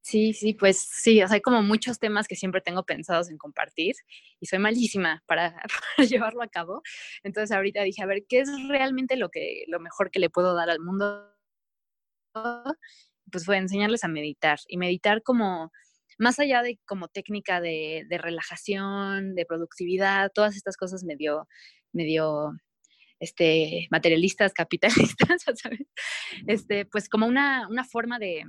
[0.00, 3.36] Sí, sí, pues sí, o sea, hay como muchos temas que siempre tengo pensados en
[3.36, 3.94] compartir
[4.40, 5.54] y soy malísima para,
[5.98, 6.80] para, llevarlo a cabo.
[7.22, 10.54] Entonces ahorita dije, a ver, ¿qué es realmente lo, que, lo mejor que le puedo
[10.54, 11.30] dar al mundo?
[13.30, 15.72] Pues fue enseñarles a meditar y meditar como
[16.18, 21.46] más allá de como técnica de, relajación, de productividad, todas estas cosas medio,
[21.92, 22.52] medio
[23.20, 25.86] este, materialistas, capitalistas, ¿sabes?
[26.46, 28.44] Este, pues como una, una forma de,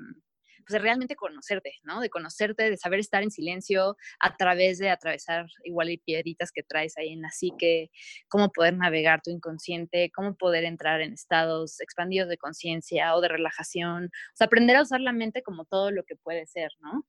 [0.70, 1.99] pues, de realmente conocerte, ¿no?
[1.99, 6.61] De conocerte, de saber estar en silencio a través de atravesar igual y piedritas que
[6.61, 7.89] traes ahí en la psique,
[8.28, 13.30] cómo poder navegar tu inconsciente, cómo poder entrar en estados expandidos de conciencia o de
[13.30, 17.03] relajación, o sea, aprender a usar la mente como todo lo que puede ser, ¿no?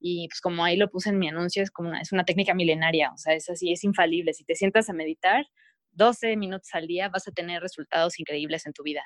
[0.00, 2.54] Y pues como ahí lo puse en mi anuncio, es como una, es una técnica
[2.54, 4.34] milenaria, o sea, es así, es infalible.
[4.34, 5.46] Si te sientas a meditar,
[5.94, 9.02] 12 minutos al día vas a tener resultados increíbles en tu vida.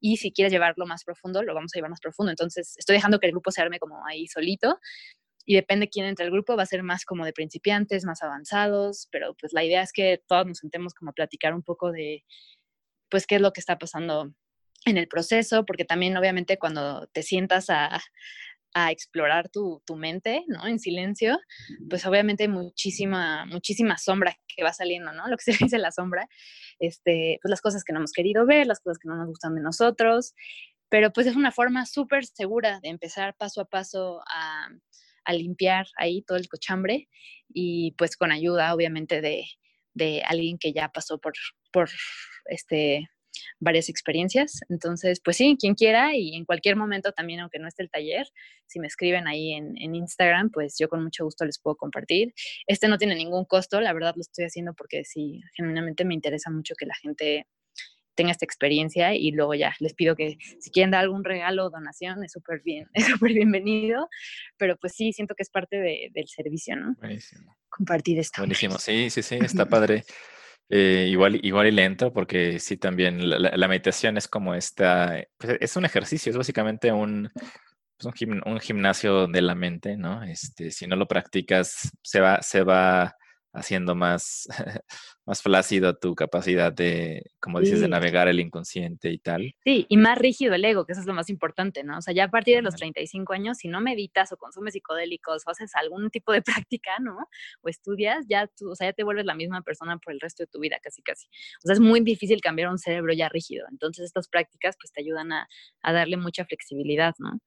[0.00, 2.30] Y si quieres llevarlo más profundo, lo vamos a llevar más profundo.
[2.30, 4.78] Entonces, estoy dejando que el grupo se arme como ahí solito
[5.44, 9.08] y depende quién entre el grupo, va a ser más como de principiantes, más avanzados,
[9.10, 12.24] pero pues la idea es que todos nos sentemos como a platicar un poco de,
[13.10, 14.32] pues, qué es lo que está pasando
[14.86, 18.00] en el proceso, porque también obviamente cuando te sientas a,
[18.74, 20.66] a explorar tu, tu, mente, ¿no?
[20.66, 21.38] En silencio,
[21.88, 25.28] pues obviamente muchísima, muchísima sombra que va saliendo, ¿no?
[25.28, 26.26] Lo que se dice la sombra,
[26.78, 29.54] este, pues las cosas que no hemos querido ver, las cosas que no nos gustan
[29.54, 30.34] de nosotros,
[30.88, 34.68] pero pues es una forma súper segura de empezar paso a paso a,
[35.24, 37.08] a, limpiar ahí todo el cochambre
[37.48, 39.46] y pues con ayuda obviamente de,
[39.94, 41.32] de alguien que ya pasó por,
[41.72, 41.88] por
[42.46, 43.08] este,
[43.58, 44.60] varias experiencias.
[44.68, 48.26] Entonces, pues sí, quien quiera y en cualquier momento también, aunque no esté el taller,
[48.66, 52.32] si me escriben ahí en, Instagram, pues yo con mucho gusto les puedo compartir.
[52.66, 56.50] Este no tiene ningún costo, la verdad lo estoy haciendo porque sí, genuinamente me interesa
[56.50, 57.46] mucho que la gente
[58.14, 61.70] tenga esta experiencia y luego ya les pido que si quieren dar algún regalo o
[61.70, 64.08] donación es súper bien, es súper bienvenido,
[64.56, 65.76] pero pues sí, siento que es parte
[66.12, 66.94] del servicio, ¿no?
[66.98, 67.54] Buenísimo.
[67.68, 68.40] Compartir esto.
[68.42, 70.04] Buenísimo, sí, sí, sí, está padre.
[70.74, 75.76] Eh, igual, igual y lento, porque sí, también la, meditación es como esta, pues, es
[75.76, 77.30] un ejercicio, es básicamente un,
[77.98, 78.14] pues,
[78.46, 80.22] un, gimnasio de la mente, ¿no?
[80.22, 83.14] Este, si no lo practicas, se va, se va
[83.52, 84.48] haciendo más,
[85.26, 89.54] más flácido tu capacidad de, como dices, de navegar el inconsciente y tal.
[89.64, 91.98] Sí, y más rígido el ego, que eso es lo más importante, ¿no?
[91.98, 95.42] O sea, ya a partir de los 35 años, si no meditas o consumes psicodélicos
[95.46, 97.16] o haces algún tipo de práctica, ¿no?
[97.60, 100.42] O estudias, ya tú, o sea, ya te vuelves la misma persona por el resto
[100.42, 101.28] de tu vida, casi, casi.
[101.64, 103.66] O sea, es muy difícil cambiar un cerebro ya rígido.
[103.70, 105.48] Entonces, estas prácticas, pues, te ayudan a,
[105.82, 107.38] a darle mucha flexibilidad, ¿no?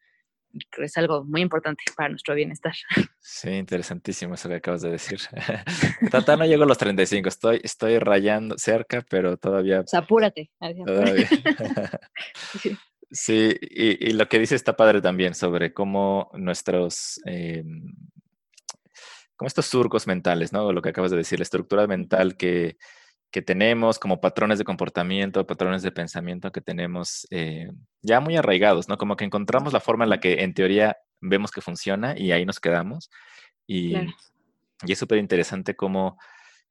[0.78, 2.74] Es algo muy importante para nuestro bienestar.
[3.20, 5.20] Sí, interesantísimo eso que acabas de decir.
[6.12, 9.84] Tata no llego a los 35, estoy, estoy rayando cerca, pero todavía...
[9.94, 10.52] Apúrate.
[10.86, 11.28] Todavía.
[13.12, 17.20] sí, y, lo que dice está padre también sobre cómo nuestros...
[17.26, 17.64] Eh,
[19.36, 20.72] como estos surcos mentales, ¿no?
[20.72, 22.78] Lo que acabas de decir, la estructura mental que
[23.36, 27.70] que tenemos, como patrones de comportamiento, patrones de pensamiento que tenemos eh,
[28.02, 28.98] ya muy arraigados, ¿no?
[28.98, 32.46] Como que encontramos la forma en la que en teoría vemos que funciona y ahí
[32.46, 33.10] nos quedamos.
[33.68, 33.94] Y,
[34.86, 36.18] y es súper interesante cómo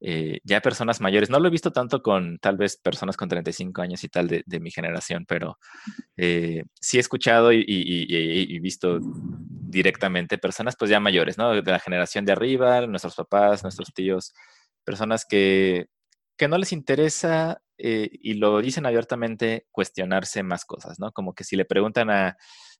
[0.01, 3.83] eh, ya personas mayores, no lo he visto tanto con tal vez personas con 35
[3.83, 5.59] años y tal de, mi generación, pero
[6.17, 11.61] eh, sí he escuchado y, visto directamente personas pues ya mayores, ¿no?
[11.61, 14.33] De la generación de arriba, nuestros papás, nuestros tíos,
[14.83, 15.89] personas que,
[16.37, 21.13] que no les interesa eh, y lo dicen abiertamente cuestionarse más cosas, ¿no?
[21.13, 22.37] Como que si le preguntan a,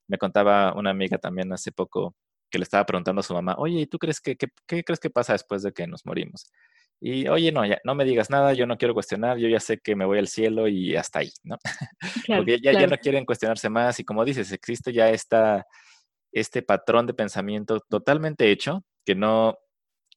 [0.07, 2.15] me contaba una amiga también hace poco
[2.49, 5.09] que le estaba preguntando a su mamá, oye, ¿y tú crees que, qué crees que
[5.09, 6.51] pasa después de que nos morimos?
[7.01, 9.79] Y oye, no, ya, no me digas nada, yo no quiero cuestionar, yo ya sé
[9.79, 11.57] que me voy al cielo y hasta ahí, ¿no?
[12.27, 15.65] Porque ya, ya no quieren cuestionarse más y como dices, existe ya esta,
[16.31, 19.57] este patrón de pensamiento totalmente hecho que no,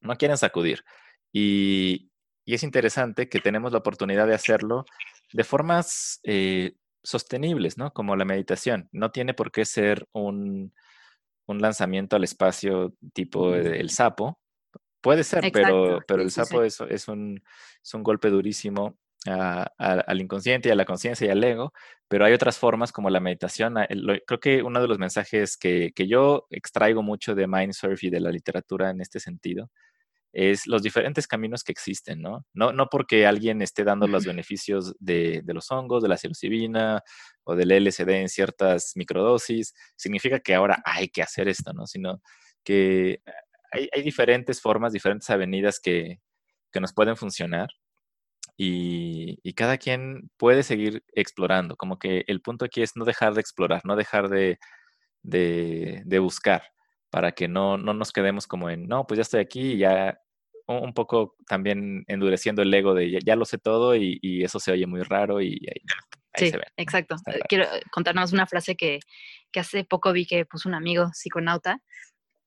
[0.01, 0.85] no quieren sacudir.
[1.33, 2.11] Y,
[2.49, 4.87] y es interesante que tenemos la oportunidad de hacerlo
[5.35, 7.93] de formas eh, sostenibles, ¿no?
[7.93, 8.89] Como la meditación.
[8.91, 10.73] No tiene por qué ser un,
[11.45, 14.41] un lanzamiento al espacio tipo el sapo,
[15.03, 17.43] Puede ser, pero, pero el sapo Es, es, un,
[17.85, 18.97] es, un, golpe durísimo
[19.27, 21.75] al inconsciente y a la conciencia y al ego,
[22.09, 23.75] pero hay otras formas como la meditación.
[24.27, 28.21] creo que uno de los mensajes que, que, yo extraigo mucho de Mindsurf y de
[28.21, 29.71] la literatura en este sentido
[30.41, 32.47] es los diferentes caminos que existen, ¿no?
[32.55, 37.03] No, no porque alguien esté dando los beneficios de, de los hongos, de la psilocibina
[37.45, 41.87] o del LSD en ciertas microdosis, significa que ahora hay que hacer esto, ¿no?
[41.87, 42.21] Sino
[42.63, 43.21] que
[43.73, 46.21] hay, diferentes formas, diferentes avenidas que,
[46.81, 47.71] nos pueden funcionar
[48.57, 51.77] y, cada quien puede seguir explorando.
[51.77, 54.59] Como que el punto aquí es no dejar de explorar, no dejar de,
[56.21, 56.63] buscar
[57.11, 60.21] para que no, nos quedemos como en, no, pues ya estoy aquí y ya
[60.69, 64.87] un poco también endureciendo el ego de ya, lo sé todo y, eso se oye
[64.87, 66.65] muy raro y ahí, se ve.
[66.77, 67.17] Exacto.
[67.49, 69.01] Quiero contarnos una frase que,
[69.51, 71.83] que hace poco vi que puso un amigo psiconauta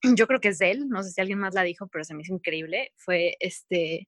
[0.18, 2.14] yo creo que es de él, no sé si alguien más la dijo, pero se
[2.14, 4.08] me hizo increíble, fue este,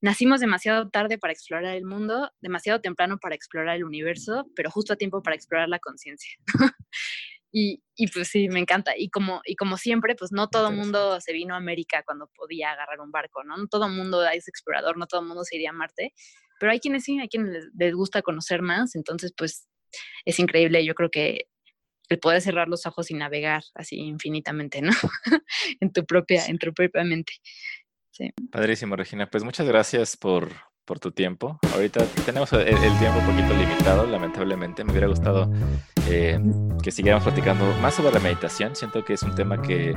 [0.00, 4.92] nacimos demasiado tarde para explorar el mundo, demasiado temprano para explorar el universo, pero justo
[4.92, 6.30] a tiempo para explorar la conciencia.
[7.50, 8.92] y, y, pues sí, me encanta.
[8.96, 12.30] Y como, y como siempre, pues no todo el mundo se vino a América cuando
[12.34, 13.56] podía agarrar un barco, ¿no?
[13.56, 16.12] No todo el mundo es explorador, no todo el mundo se iría a Marte,
[16.60, 19.66] pero hay quienes sí, hay quienes les, les gusta conocer más, entonces pues
[20.24, 20.84] es increíble.
[20.84, 21.48] Yo creo que
[22.08, 24.92] el poder cerrar los ojos y navegar así infinitamente, ¿no?
[25.80, 27.34] en tu propia, en tu propia mente.
[28.10, 28.30] Sí.
[28.50, 29.30] Padrísimo, Regina.
[29.30, 30.50] Pues muchas gracias por,
[30.88, 31.58] por tu tiempo.
[31.74, 32.64] Ahorita tenemos el,
[32.98, 34.82] tiempo un poquito limitado, lamentablemente.
[34.82, 35.52] Me hubiera gustado
[36.08, 36.40] eh,
[36.82, 38.74] que siguiéramos platicando más sobre la meditación.
[38.74, 39.96] Siento que es un tema que,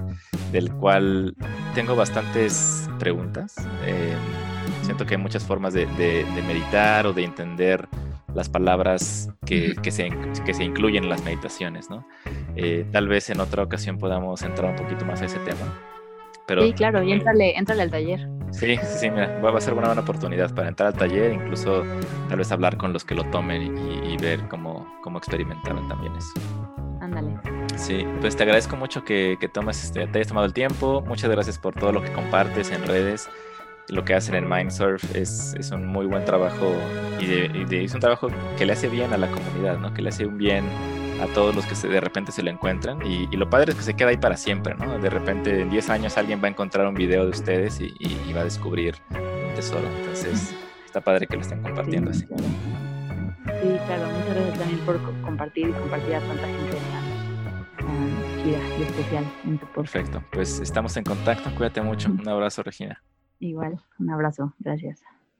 [0.51, 1.33] del cual
[1.73, 3.55] tengo bastantes preguntas.
[3.85, 4.13] Eh,
[4.83, 7.87] siento que hay muchas formas de, de meditar o de entender
[8.33, 10.09] las palabras que, que, se,
[10.45, 12.07] que se incluyen en las meditaciones, ¿no?
[12.55, 15.73] Eh, tal vez en otra ocasión podamos entrar un poquito más a ese tema.
[16.47, 18.27] Pero, sí, claro, y entrale, entrale al taller.
[18.51, 21.83] Sí, sí, sí, mira, va a ser una buena oportunidad para entrar al taller, incluso
[22.27, 26.33] tal vez hablar con los que lo tomen y, ver cómo, cómo experimentaron también eso.
[26.99, 27.39] Ándale.
[27.75, 31.01] Sí, pues te agradezco mucho que, que tomes este, te hayas tomado el tiempo.
[31.07, 33.29] Muchas gracias por todo lo que compartes en redes
[33.91, 36.73] lo que hacen en Mindsurf es, es un muy buen trabajo
[37.19, 39.93] y, es un trabajo que le hace bien a la comunidad, ¿no?
[39.93, 40.63] que le hace un bien
[41.21, 43.83] a todos los que se, de repente se lo encuentran y, lo padre es que
[43.83, 44.99] se queda ahí para siempre, ¿no?
[44.99, 48.41] De repente en 10 años alguien va a encontrar un video de ustedes y, va
[48.41, 49.87] a descubrir un tesoro.
[49.99, 50.55] Entonces
[50.85, 52.25] está padre que lo estén compartiendo así.
[52.25, 52.27] Sí,
[53.85, 54.07] claro.
[54.07, 56.77] Muchas gracias también por compartir y compartir a tanta gente
[58.45, 60.23] y especial en tu Perfecto.
[60.31, 61.53] Pues estamos en contacto.
[61.55, 62.09] Cuídate mucho.
[62.09, 63.01] Un abrazo, Regina.
[63.39, 65.01] Igual, un abrazo, gracias.